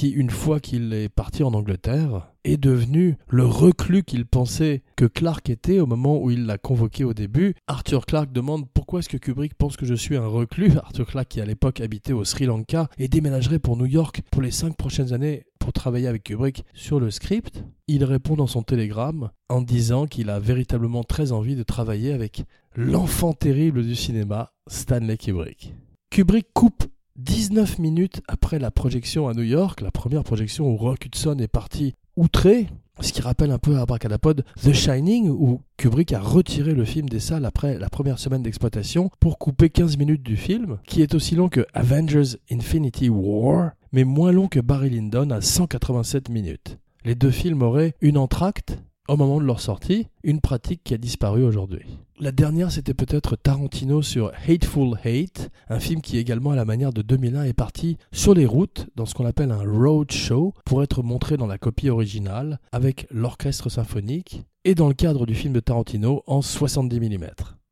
une 0.09 0.29
fois 0.29 0.59
qu'il 0.59 0.93
est 0.93 1.09
parti 1.09 1.43
en 1.43 1.53
Angleterre, 1.53 2.27
est 2.45 2.57
devenu 2.57 3.17
le 3.27 3.45
reclus 3.45 4.03
qu'il 4.03 4.25
pensait 4.25 4.83
que 4.95 5.05
Clark 5.05 5.49
était 5.49 5.79
au 5.79 5.87
moment 5.87 6.21
où 6.21 6.29
il 6.31 6.45
l'a 6.45 6.57
convoqué 6.57 7.03
au 7.03 7.13
début. 7.13 7.55
Arthur 7.67 8.05
Clark 8.05 8.31
demande 8.31 8.69
pourquoi 8.73 8.99
est-ce 8.99 9.09
que 9.09 9.17
Kubrick 9.17 9.55
pense 9.55 9.77
que 9.77 9.85
je 9.85 9.95
suis 9.95 10.15
un 10.15 10.27
reclus? 10.27 10.77
Arthur 10.77 11.07
Clark, 11.07 11.27
qui 11.27 11.41
à 11.41 11.45
l'époque 11.45 11.81
habitait 11.81 12.13
au 12.13 12.23
Sri 12.23 12.45
Lanka 12.45 12.87
et 12.97 13.07
déménagerait 13.07 13.59
pour 13.59 13.77
New 13.77 13.85
York 13.85 14.21
pour 14.31 14.41
les 14.41 14.51
cinq 14.51 14.77
prochaines 14.77 15.11
années 15.11 15.43
pour 15.59 15.73
travailler 15.73 16.07
avec 16.07 16.23
Kubrick 16.23 16.63
sur 16.75 16.99
le 16.99 17.09
script, 17.09 17.63
il 17.87 18.03
répond 18.03 18.35
dans 18.35 18.47
son 18.47 18.61
télégramme 18.61 19.31
en 19.49 19.61
disant 19.61 20.05
qu'il 20.05 20.29
a 20.29 20.39
véritablement 20.39 21.03
très 21.03 21.31
envie 21.31 21.55
de 21.55 21.63
travailler 21.63 22.13
avec 22.13 22.43
l'enfant 22.75 23.33
terrible 23.33 23.83
du 23.83 23.95
cinéma, 23.95 24.51
Stanley 24.67 25.17
Kubrick. 25.17 25.73
Kubrick 26.11 26.47
coupe 26.53 26.83
19 27.17 27.79
minutes 27.79 28.21
après 28.27 28.59
la 28.59 28.71
projection 28.71 29.29
à 29.29 29.33
New 29.33 29.43
York, 29.43 29.79
la 29.79 29.91
première 29.91 30.23
projection 30.23 30.69
où 30.69 30.75
Rock 30.75 31.05
Hudson 31.05 31.37
est 31.39 31.47
parti 31.47 31.95
outré, 32.17 32.67
ce 32.99 33.13
qui 33.13 33.21
rappelle 33.21 33.51
un 33.51 33.57
peu 33.57 33.77
à 33.77 33.81
Abracadapod 33.81 34.43
The 34.61 34.73
Shining, 34.73 35.29
où 35.29 35.61
Kubrick 35.77 36.11
a 36.11 36.19
retiré 36.19 36.73
le 36.73 36.83
film 36.83 37.07
des 37.07 37.21
salles 37.21 37.45
après 37.45 37.77
la 37.79 37.89
première 37.89 38.19
semaine 38.19 38.43
d'exploitation 38.43 39.09
pour 39.21 39.37
couper 39.37 39.69
15 39.69 39.97
minutes 39.97 40.23
du 40.23 40.35
film, 40.35 40.77
qui 40.85 41.01
est 41.01 41.15
aussi 41.15 41.35
long 41.35 41.47
que 41.47 41.65
Avengers 41.73 42.37
Infinity 42.51 43.09
War, 43.09 43.71
mais 43.93 44.03
moins 44.03 44.33
long 44.33 44.47
que 44.47 44.59
Barry 44.59 44.89
Lyndon 44.89 45.29
à 45.29 45.39
187 45.39 46.29
minutes. 46.29 46.79
Les 47.05 47.15
deux 47.15 47.31
films 47.31 47.61
auraient 47.61 47.93
une 48.01 48.17
entracte 48.17 48.77
au 49.07 49.17
moment 49.17 49.39
de 49.39 49.45
leur 49.45 49.59
sortie, 49.59 50.07
une 50.23 50.41
pratique 50.41 50.81
qui 50.83 50.93
a 50.93 50.97
disparu 50.97 51.43
aujourd'hui. 51.43 51.85
La 52.19 52.31
dernière, 52.31 52.71
c'était 52.71 52.93
peut-être 52.93 53.35
Tarantino 53.35 54.01
sur 54.01 54.31
Hateful 54.47 54.97
Hate, 55.03 55.49
un 55.69 55.79
film 55.79 56.01
qui 56.01 56.17
également 56.17 56.51
à 56.51 56.55
la 56.55 56.65
manière 56.65 56.93
de 56.93 57.01
2001 57.01 57.43
est 57.43 57.53
parti 57.53 57.97
sur 58.11 58.33
les 58.33 58.45
routes 58.45 58.87
dans 58.95 59.05
ce 59.05 59.13
qu'on 59.13 59.25
appelle 59.25 59.51
un 59.51 59.63
road 59.63 60.11
show 60.11 60.53
pour 60.65 60.81
être 60.81 61.03
montré 61.03 61.37
dans 61.37 61.47
la 61.47 61.57
copie 61.57 61.89
originale 61.89 62.59
avec 62.71 63.05
l'orchestre 63.11 63.69
symphonique 63.69 64.43
et 64.63 64.75
dans 64.75 64.87
le 64.87 64.93
cadre 64.93 65.25
du 65.25 65.35
film 65.35 65.53
de 65.53 65.59
Tarantino 65.59 66.23
en 66.25 66.41
70 66.41 66.99
mm. 66.99 67.27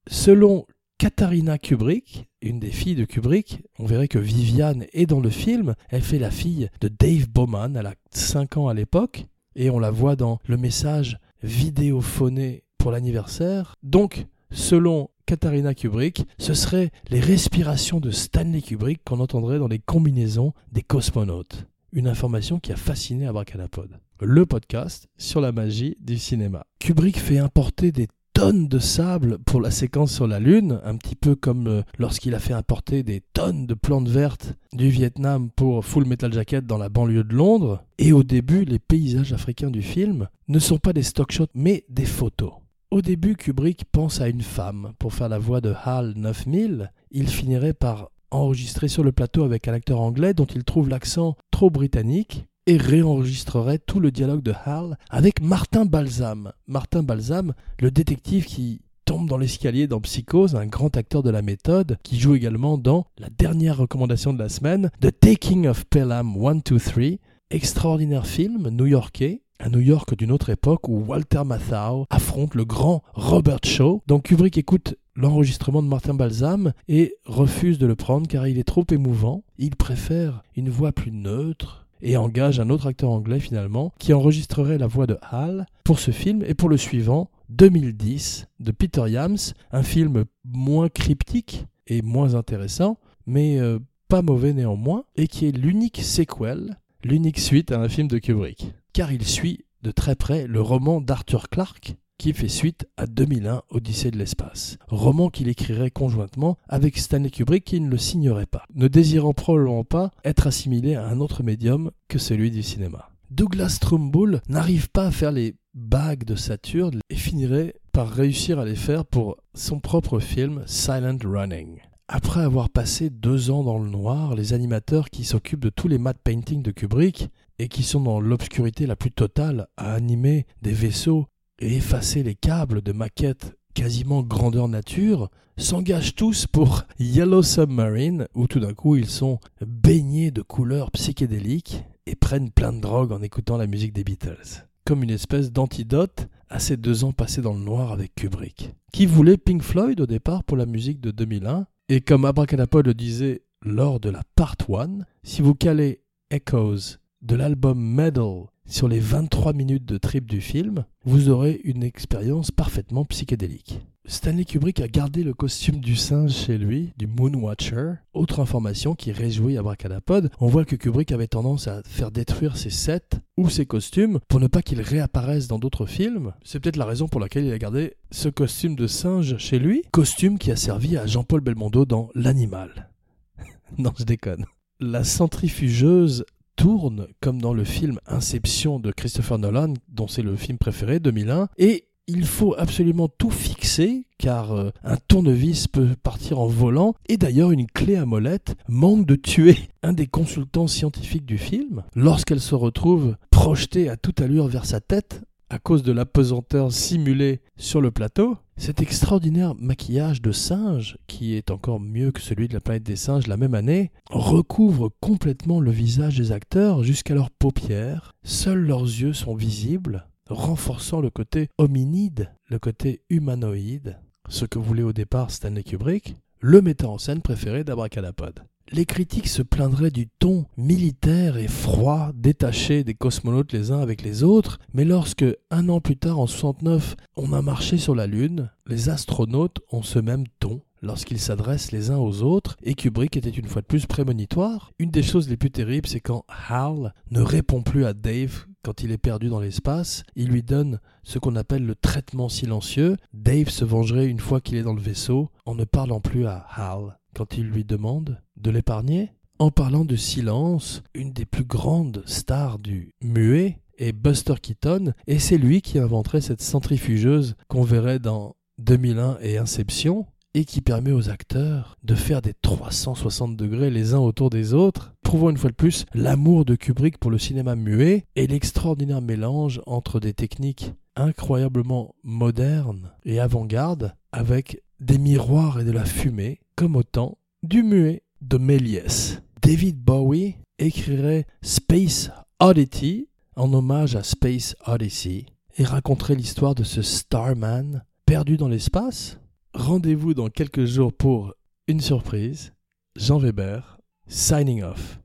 Selon 0.07 0.65
Katharina 0.97 1.58
Kubrick, 1.58 2.27
une 2.41 2.60
des 2.60 2.71
filles 2.71 2.95
de 2.95 3.05
Kubrick, 3.05 3.63
on 3.79 3.86
verrait 3.86 4.08
que 4.08 4.19
Viviane 4.19 4.86
est 4.93 5.05
dans 5.05 5.19
le 5.19 5.29
film, 5.29 5.73
elle 5.89 6.01
fait 6.01 6.19
la 6.19 6.31
fille 6.31 6.69
de 6.81 6.88
Dave 6.88 7.27
Bowman, 7.29 7.75
elle 7.75 7.88
a 7.88 7.95
5 8.12 8.58
ans 8.58 8.67
à 8.67 8.73
l'époque, 8.73 9.25
et 9.55 9.69
on 9.69 9.79
la 9.79 9.91
voit 9.91 10.15
dans 10.15 10.39
le 10.47 10.57
message 10.57 11.17
vidéophoné 11.43 12.63
pour 12.77 12.91
l'anniversaire. 12.91 13.75
Donc, 13.83 14.25
selon 14.51 15.09
Katharina 15.25 15.73
Kubrick, 15.73 16.25
ce 16.37 16.53
seraient 16.53 16.91
les 17.09 17.19
respirations 17.19 17.99
de 17.99 18.11
Stanley 18.11 18.61
Kubrick 18.61 19.01
qu'on 19.03 19.19
entendrait 19.19 19.59
dans 19.59 19.67
les 19.67 19.79
combinaisons 19.79 20.53
des 20.71 20.81
cosmonautes. 20.81 21.65
Une 21.91 22.07
information 22.07 22.59
qui 22.59 22.71
a 22.71 22.75
fasciné 22.75 23.27
Abracadapod. 23.27 23.99
Le 24.19 24.45
podcast 24.45 25.07
sur 25.17 25.41
la 25.41 25.51
magie 25.51 25.97
du 25.99 26.17
cinéma. 26.17 26.65
Kubrick 26.79 27.19
fait 27.19 27.37
importer 27.37 27.91
des 27.91 28.07
tonnes 28.34 28.67
de 28.67 28.80
sable 28.80 29.38
pour 29.38 29.62
la 29.62 29.69
séquence 29.69 30.12
sur 30.12 30.28
la 30.28 30.39
Lune, 30.39 30.80
un 30.84 30.98
petit 30.98 31.15
peu 31.15 31.36
comme 31.36 31.67
euh, 31.67 31.82
lorsqu'il 32.00 32.34
a 32.34 32.39
fait 32.39 32.54
importer 32.54 33.04
des 33.04 33.22
tonnes 33.34 33.67
de 33.67 33.76
plantes 33.76 34.08
vertes 34.08 34.56
du 34.74 34.89
Vietnam 34.89 35.50
pour 35.56 35.86
Full 35.86 36.06
Metal 36.06 36.34
Jacket 36.34 36.65
dans 36.65 36.80
la 36.80 36.89
banlieue 36.89 37.24
de 37.24 37.36
Londres. 37.36 37.84
Et 38.00 38.12
au 38.12 38.24
début, 38.24 38.65
les 38.65 38.80
paysages 38.80 39.34
africains 39.34 39.69
du 39.69 39.84
film 39.84 40.28
ne 40.48 40.60
sont 40.60 40.80
pas 40.80 40.93
des 40.93 41.04
stock 41.04 41.32
shots, 41.32 41.48
mais 41.54 41.86
des 41.89 42.06
photos. 42.06 42.54
Au 42.89 43.02
début, 43.02 43.36
Kubrick 43.36 43.86
pense 43.91 44.19
à 44.19 44.28
une 44.28 44.41
femme 44.41 44.93
pour 44.98 45.13
faire 45.13 45.30
la 45.30 45.39
voix 45.39 45.62
de 45.62 45.74
HAL 45.84 46.13
9000. 46.15 46.91
Il 47.12 47.28
finirait 47.28 47.74
par 47.74 48.10
enregistrer 48.32 48.88
sur 48.88 49.04
le 49.04 49.12
plateau 49.12 49.43
avec 49.43 49.67
un 49.67 49.74
acteur 49.74 50.02
anglais 50.02 50.34
dont 50.34 50.46
il 50.46 50.63
trouve 50.63 50.89
l'accent 50.89 51.36
trop 51.52 51.69
britannique 51.69 52.46
et 52.65 52.78
réenregistrerait 52.78 53.80
tout 53.80 53.99
le 53.99 54.12
dialogue 54.12 54.43
de 54.43 54.54
Hal 54.65 54.97
avec 55.10 55.41
Martin 55.41 55.86
Balsam. 55.86 56.52
Martin 56.67 57.04
Balsam, 57.04 57.54
le 57.80 57.91
détective 57.91 58.45
qui 58.45 58.82
tombe 59.06 59.28
dans 59.28 59.38
l'escalier 59.38 59.88
dans 59.88 59.99
Psychose, 60.02 60.56
un 60.56 60.65
grand 60.65 60.95
acteur 60.95 61.23
de 61.23 61.30
la 61.30 61.41
méthode, 61.41 61.97
qui 62.04 62.19
joue 62.19 62.36
également 62.36 62.78
dans 62.78 63.08
la 63.17 63.30
dernière 63.30 63.78
recommandation 63.78 64.34
de 64.34 64.39
la 64.39 64.49
semaine, 64.49 64.91
The 65.02 65.12
Taking 65.19 65.67
of 65.67 65.86
Pelham 65.86 66.34
123, 66.36 67.17
extraordinaire 67.49 68.26
film 68.26 68.69
new-yorkais, 68.69 69.41
un 69.60 69.69
New 69.69 69.80
York 69.80 70.15
d'une 70.17 70.32
autre 70.32 70.49
époque 70.49 70.88
où 70.88 71.04
Walter 71.06 71.43
Matthau 71.45 72.06
affronte 72.10 72.56
le 72.56 72.65
grand 72.65 73.04
Robert 73.13 73.60
Shaw. 73.63 74.02
Donc 74.08 74.23
Kubrick 74.23 74.58
écoute 74.58 74.95
l'enregistrement 75.15 75.84
de 75.84 75.88
Martin 75.88 76.13
Balsam 76.13 76.73
et 76.88 77.15
refuse 77.26 77.78
de 77.78 77.86
le 77.86 77.95
prendre 77.95 78.28
car 78.28 78.47
il 78.47 78.58
est 78.58 78.63
trop 78.63 78.86
émouvant. 78.91 79.43
Il 79.58 79.76
préfère 79.76 80.43
une 80.56 80.69
voix 80.69 80.91
plus 80.91 81.12
neutre, 81.12 81.83
et 82.03 82.17
engage 82.17 82.59
un 82.59 82.69
autre 82.69 82.87
acteur 82.87 83.09
anglais 83.09 83.39
finalement 83.39 83.93
qui 83.97 84.13
enregistrerait 84.13 84.77
la 84.77 84.87
voix 84.87 85.07
de 85.07 85.17
Hal 85.21 85.65
pour 85.83 85.99
ce 85.99 86.11
film 86.11 86.43
et 86.45 86.53
pour 86.53 86.69
le 86.69 86.77
suivant 86.77 87.31
2010 87.49 88.47
de 88.59 88.71
Peter 88.71 89.09
Yams, 89.09 89.37
un 89.71 89.83
film 89.83 90.25
moins 90.43 90.89
cryptique 90.89 91.65
et 91.87 92.01
moins 92.01 92.35
intéressant, 92.35 92.97
mais 93.25 93.59
euh, 93.59 93.79
pas 94.09 94.21
mauvais 94.21 94.53
néanmoins, 94.53 95.05
et 95.15 95.27
qui 95.27 95.47
est 95.47 95.51
l'unique 95.51 96.01
sequel, 96.01 96.77
l'unique 97.03 97.39
suite 97.39 97.71
à 97.71 97.79
un 97.79 97.89
film 97.89 98.07
de 98.07 98.17
Kubrick, 98.17 98.73
car 98.93 99.11
il 99.11 99.25
suit 99.25 99.65
de 99.81 99.91
très 99.91 100.15
près 100.15 100.47
le 100.47 100.61
roman 100.61 101.01
d'Arthur 101.01 101.49
Clarke, 101.49 101.95
qui 102.17 102.34
fait 102.34 102.47
suite 102.47 102.88
à 102.97 103.06
2001 103.06 103.63
Odyssée 103.69 104.12
de 104.12 104.17
l'espace, 104.17 104.78
roman 104.88 105.30
qu'il 105.30 105.47
écrirait 105.47 105.91
conjointement 105.91 106.58
avec 106.67 106.97
Stanley 106.97 107.30
Kubrick 107.30 107.65
qui 107.65 107.80
ne 107.80 107.89
le 107.89 107.97
signerait 107.97 108.45
pas, 108.45 108.65
ne 108.76 108.88
désirant 108.88 109.34
probablement 109.34 109.84
pas 109.84 110.12
être 110.23 110.47
assimilé 110.47 110.95
à 110.95 111.08
un 111.08 111.19
autre 111.19 111.43
médium 111.43 111.91
que 112.08 112.19
celui 112.19 112.52
du 112.52 112.63
cinéma. 112.63 113.10
Douglas 113.30 113.78
Trumbull 113.82 114.41
n'arrive 114.47 114.89
pas 114.89 115.08
à 115.08 115.12
faire 115.12 115.32
les 115.32 115.56
bagues 115.73 116.23
de 116.23 116.36
Saturne 116.36 116.99
et 117.10 117.15
finirait 117.15 117.76
par 117.91 118.10
réussir 118.10 118.60
à 118.60 118.65
les 118.65 118.76
faire 118.76 119.06
pour 119.06 119.38
son 119.56 119.80
propre 119.80 120.19
film 120.19 120.63
Silent 120.67 121.17
Running. 121.23 121.80
Après 122.08 122.41
avoir 122.41 122.69
passé 122.69 123.10
deux 123.10 123.49
ans 123.49 123.63
dans 123.63 123.80
le 123.80 123.89
noir, 123.89 124.36
les 124.36 124.54
animateurs 124.54 125.10
qui 125.10 125.23
s'occupent 125.23 125.63
de 125.63 125.69
tous 125.69 125.88
les 125.88 125.97
matte 125.97 126.19
paintings 126.23 126.62
de 126.62 126.71
Kubrick 126.71 127.30
et 127.60 127.69
qui 127.69 127.82
sont 127.82 128.02
dans 128.02 128.19
l'obscurité 128.19 128.86
la 128.86 128.95
plus 128.95 129.12
totale 129.12 129.67
à 129.78 129.93
animer 129.93 130.45
des 130.62 130.73
vaisseaux 130.73 131.28
et 131.59 131.75
effacer 131.75 132.23
les 132.23 132.35
câbles 132.35 132.81
de 132.81 132.91
maquettes 132.91 133.55
quasiment 133.73 134.21
grandeur 134.21 134.67
nature, 134.67 135.29
s'engagent 135.57 136.15
tous 136.15 136.47
pour 136.47 136.83
Yellow 136.99 137.41
Submarine, 137.41 138.27
où 138.33 138.47
tout 138.47 138.59
d'un 138.59 138.73
coup 138.73 138.95
ils 138.95 139.09
sont 139.09 139.39
baignés 139.65 140.31
de 140.31 140.41
couleurs 140.41 140.91
psychédéliques 140.91 141.83
et 142.05 142.15
prennent 142.15 142.51
plein 142.51 142.73
de 142.73 142.81
drogue 142.81 143.11
en 143.11 143.21
écoutant 143.21 143.57
la 143.57 143.67
musique 143.67 143.93
des 143.93 144.03
Beatles. 144.03 144.67
Comme 144.85 145.03
une 145.03 145.09
espèce 145.09 145.51
d'antidote 145.51 146.27
à 146.49 146.59
ces 146.59 146.77
deux 146.77 147.03
ans 147.03 147.13
passés 147.13 147.41
dans 147.41 147.53
le 147.53 147.59
noir 147.59 147.91
avec 147.91 148.13
Kubrick. 148.15 148.73
Qui 148.91 149.05
voulait 149.05 149.37
Pink 149.37 149.63
Floyd 149.63 149.99
au 150.01 150.05
départ 150.05 150.43
pour 150.43 150.57
la 150.57 150.65
musique 150.65 150.99
de 150.99 151.11
2001, 151.11 151.65
et 151.89 152.01
comme 152.01 152.25
Abracadapod 152.25 152.85
le 152.85 152.93
disait 152.93 153.43
lors 153.63 153.99
de 153.99 154.09
la 154.09 154.21
part 154.35 154.55
1, 154.67 154.99
si 155.23 155.41
vous 155.41 155.55
calez 155.55 156.01
Echoes 156.29 156.97
de 157.21 157.35
l'album 157.35 157.79
Medal 157.79 158.45
sur 158.67 158.88
les 158.88 158.99
23 158.99 159.54
minutes 159.54 159.86
de 159.86 159.97
trip 159.97 160.26
du 160.26 160.41
film, 160.41 160.86
vous 161.06 161.30
aurez 161.30 161.62
une 161.63 161.84
expérience 161.84 162.52
parfaitement 162.52 163.06
psychédélique. 163.06 163.80
Stanley 164.06 164.43
Kubrick 164.43 164.82
a 164.82 164.89
gardé 164.89 165.23
le 165.23 165.34
costume 165.34 165.80
du 165.80 165.95
singe 165.95 166.34
chez 166.34 166.58
lui, 166.58 166.91
du 166.97 167.08
Moonwatcher. 167.08 167.93
Autre 168.13 168.41
information 168.41 168.95
qui 168.95 169.13
réjouit 169.13 169.58
Abracadapod, 169.58 170.30
on 170.41 170.47
voit 170.47 170.65
que 170.65 170.76
Kubrick 170.76 171.13
avait 171.13 171.28
tendance 171.28 171.69
à 171.69 171.82
faire 171.86 172.12
détruire 172.12 172.58
ses 172.58 172.69
sets 172.69 173.21
ou 173.38 173.49
ses 173.49 173.65
costumes 173.65 174.19
pour 174.28 174.41
ne 174.41 174.47
pas 174.47 174.62
qu'ils 174.62 174.82
réapparaissent 174.82 175.47
dans 175.47 175.60
d'autres 175.60 175.86
films. 175.86 176.34
C'est 176.43 176.60
peut-être 176.60 176.76
la 176.76 176.86
raison 176.86 177.08
pour 177.08 177.21
laquelle 177.21 177.45
il 177.45 177.54
a 177.54 177.58
gardé 177.58 177.93
ce 178.12 178.28
costume 178.28 178.76
de 178.76 178.88
singe 178.88 179.38
chez 179.38 179.58
lui, 179.58 179.84
costume 179.91 180.38
qui 180.38 180.52
a 180.52 180.58
servi 180.58 180.97
à 180.97 181.06
Jean-Paul 181.06 181.39
Belmondo 181.39 181.86
dans 181.86 182.10
L'Animal. 182.13 182.89
non, 183.78 183.93
je 183.97 184.04
déconne. 184.04 184.45
La 184.82 185.06
centrifugeuse 185.06 186.26
tourne 186.55 187.07
comme 187.21 187.41
dans 187.41 187.53
le 187.53 187.63
film 187.63 187.99
Inception 188.07 188.79
de 188.79 188.91
Christopher 188.91 189.37
Nolan, 189.39 189.73
dont 189.89 190.07
c'est 190.07 190.21
le 190.21 190.35
film 190.35 190.57
préféré, 190.57 190.99
2001, 190.99 191.49
et 191.57 191.87
il 192.07 192.25
faut 192.25 192.53
absolument 192.57 193.07
tout 193.07 193.31
fixer 193.31 194.05
car 194.17 194.51
euh, 194.51 194.71
un 194.83 194.97
tournevis 194.97 195.67
peut 195.67 195.95
partir 196.01 196.39
en 196.39 196.47
volant 196.47 196.95
et 197.07 197.17
d'ailleurs 197.17 197.51
une 197.51 197.67
clé 197.67 197.95
à 197.95 198.05
molette 198.05 198.55
manque 198.67 199.05
de 199.05 199.15
tuer 199.15 199.57
un 199.83 199.93
des 199.93 200.07
consultants 200.07 200.67
scientifiques 200.67 201.25
du 201.25 201.37
film 201.37 201.83
lorsqu'elle 201.95 202.41
se 202.41 202.55
retrouve 202.55 203.15
projetée 203.29 203.89
à 203.89 203.95
toute 203.95 204.21
allure 204.21 204.47
vers 204.47 204.65
sa 204.65 204.81
tête 204.81 205.21
à 205.49 205.59
cause 205.59 205.83
de 205.83 205.91
l'apesanteur 205.91 206.71
simulée 206.71 207.41
sur 207.57 207.79
le 207.79 207.91
plateau. 207.91 208.37
Cet 208.55 208.81
extraordinaire 208.81 209.55
maquillage 209.55 210.21
de 210.21 210.31
singe, 210.31 210.97
qui 211.07 211.33
est 211.33 211.51
encore 211.51 211.79
mieux 211.79 212.11
que 212.11 212.21
celui 212.21 212.47
de 212.47 212.53
la 212.53 212.61
planète 212.61 212.83
des 212.83 212.95
singes 212.95 213.27
la 213.27 213.37
même 213.37 213.55
année, 213.55 213.91
recouvre 214.09 214.89
complètement 215.01 215.59
le 215.59 215.71
visage 215.71 216.17
des 216.17 216.31
acteurs 216.31 216.83
jusqu'à 216.83 217.15
leurs 217.15 217.31
paupières. 217.31 218.13
Seuls 218.23 218.63
leurs 218.63 218.83
yeux 218.83 219.13
sont 219.13 219.35
visibles, 219.35 220.07
renforçant 220.29 221.01
le 221.01 221.09
côté 221.09 221.49
hominide, 221.57 222.31
le 222.47 222.59
côté 222.59 223.01
humanoïde, 223.09 223.99
ce 224.29 224.45
que 224.45 224.59
voulait 224.59 224.83
au 224.83 224.93
départ 224.93 225.31
Stanley 225.31 225.63
Kubrick, 225.63 226.15
le 226.39 226.61
metteur 226.61 226.91
en 226.91 226.97
scène 226.97 227.21
préféré 227.21 227.63
d'Abracadapod. 227.63 228.43
Les 228.71 228.86
critiques 228.86 229.28
se 229.28 229.41
plaindraient 229.41 229.91
du 229.91 230.08
ton 230.08 230.45
militaire 230.58 231.38
et 231.38 231.47
froid, 231.47 232.12
détaché 232.15 232.84
des 232.84 232.93
cosmonautes 232.93 233.54
les 233.54 233.71
uns 233.71 233.82
avec 233.82 234.02
les 234.02 234.23
autres, 234.23 234.58
mais 234.73 234.86
lorsque, 234.86 235.26
un 235.52 235.69
an 235.69 235.80
plus 235.80 235.97
tard, 235.97 236.19
en 236.19 236.28
69, 236.28 236.95
on 237.15 237.34
a 237.34 237.41
marché 237.41 237.78
sur 237.78 237.93
la 237.93 238.08
Lune, 238.08 238.49
les 238.65 238.89
astronautes 238.89 239.60
ont 239.71 239.84
ce 239.84 239.99
même 239.99 240.26
ton 240.39 240.62
lorsqu'ils 240.82 241.19
s'adressent 241.19 241.71
les 241.71 241.91
uns 241.91 241.97
aux 241.97 242.23
autres, 242.23 242.58
et 242.63 242.73
Kubrick 242.73 243.15
était 243.15 243.30
une 243.30 243.47
fois 243.47 243.62
de 243.62 243.67
plus 243.67 243.86
prémonitoire. 243.86 244.71
Une 244.80 244.91
des 244.91 245.04
choses 245.04 245.30
les 245.30 245.38
plus 245.38 245.52
terribles, 245.52 245.88
c'est 245.88 246.02
quand 246.02 246.26
Hal 246.49 246.93
ne 247.12 247.21
répond 247.21 247.62
plus 247.62 247.86
à 247.86 247.93
Dave 247.93 248.45
quand 248.63 248.82
il 248.82 248.91
est 248.91 248.97
perdu 248.97 249.28
dans 249.28 249.41
l'espace, 249.41 250.04
il 250.15 250.30
lui 250.30 250.41
donne 250.41 250.80
ce 251.04 251.19
qu'on 251.19 251.36
appelle 251.36 251.65
le 251.65 251.76
traitement 251.76 252.30
silencieux. 252.30 252.95
Dave 253.13 253.49
se 253.49 253.65
vengerait 253.65 254.08
une 254.08 254.21
fois 254.21 254.39
qu'il 254.39 254.58
est 254.58 254.63
dans 254.63 254.73
le 254.73 254.82
vaisseau 254.82 255.30
en 255.45 255.54
ne 255.54 255.65
parlant 255.65 255.99
plus 255.99 256.26
à 256.26 256.45
Hal 256.56 256.97
quand 257.13 257.38
il 257.38 257.45
lui 257.45 257.63
demande 257.63 258.21
de 258.38 258.52
l'épargner. 258.52 259.12
En 259.39 259.52
parlant 259.52 259.86
de 259.86 259.95
silence, 259.95 260.84
une 260.93 261.12
des 261.12 261.26
plus 261.26 261.43
grandes 261.43 262.04
stars 262.06 262.60
du 262.60 262.93
muet 263.02 263.60
est 263.78 263.91
Buster 263.91 264.36
Keaton, 264.41 264.93
et 265.08 265.19
c'est 265.19 265.38
lui 265.38 265.62
qui 265.62 265.80
inventerait 265.80 266.21
cette 266.21 266.41
centrifugeuse 266.41 267.36
qu'on 267.47 267.63
verrait 267.63 267.99
dans 267.99 268.36
2001 268.60 269.17
et 269.21 269.38
Inception, 269.38 270.06
et 270.36 270.45
qui 270.45 270.62
permet 270.62 270.91
aux 270.91 271.10
acteurs 271.10 271.78
de 271.84 271.95
faire 271.95 272.21
des 272.21 272.34
360 272.34 273.36
degrés 273.36 273.69
les 273.69 273.93
uns 273.93 273.99
autour 273.99 274.30
des 274.30 274.54
autres, 274.54 274.93
prouvant 275.04 275.30
une 275.30 275.38
fois 275.38 275.52
de 275.52 275.56
plus 275.56 275.86
l'amour 275.93 276.45
de 276.45 276.56
Kubrick 276.56 276.97
pour 276.97 277.12
le 277.12 277.19
cinéma 277.19 277.56
muet 277.56 278.06
et 278.15 278.28
l'extraordinaire 278.28 279.02
mélange 279.02 279.62
entre 279.65 279.99
des 279.99 280.13
techniques 280.13 280.73
incroyablement 280.95 281.95
modernes 282.04 282.91
et 283.04 283.19
avant-garde 283.19 283.93
avec 284.12 284.62
des 284.84 284.98
miroirs 284.98 285.60
et 285.60 285.63
de 285.63 285.72
la 285.72 285.86
fumée, 285.86 286.41
comme 286.56 286.76
au 286.76 286.84
temps 286.84 287.17
du 287.41 287.63
muet 287.63 288.04
de 288.22 288.38
Méliès. 288.38 289.22
David 289.41 289.78
Bowie 289.78 290.36
écrirait 290.60 291.26
Space 291.41 292.12
Oddity 292.39 293.08
en 293.36 293.54
hommage 293.54 293.96
à 293.96 294.04
Space 294.04 294.56
Odyssey 294.65 295.26
et 295.58 295.63
raconterait 295.63 296.15
l'histoire 296.15 296.56
de 296.56 296.63
ce 296.63 296.82
Starman 296.82 297.84
perdu 298.06 298.38
dans 298.38 298.48
l'espace 298.48 299.17
Rendez-vous 299.54 300.15
dans 300.15 300.30
quelques 300.30 300.65
jours 300.65 300.91
pour 300.91 301.34
une 301.67 301.80
surprise. 301.80 302.54
Jean 302.96 303.19
Weber, 303.19 303.78
signing 304.08 304.63
off. 304.63 305.02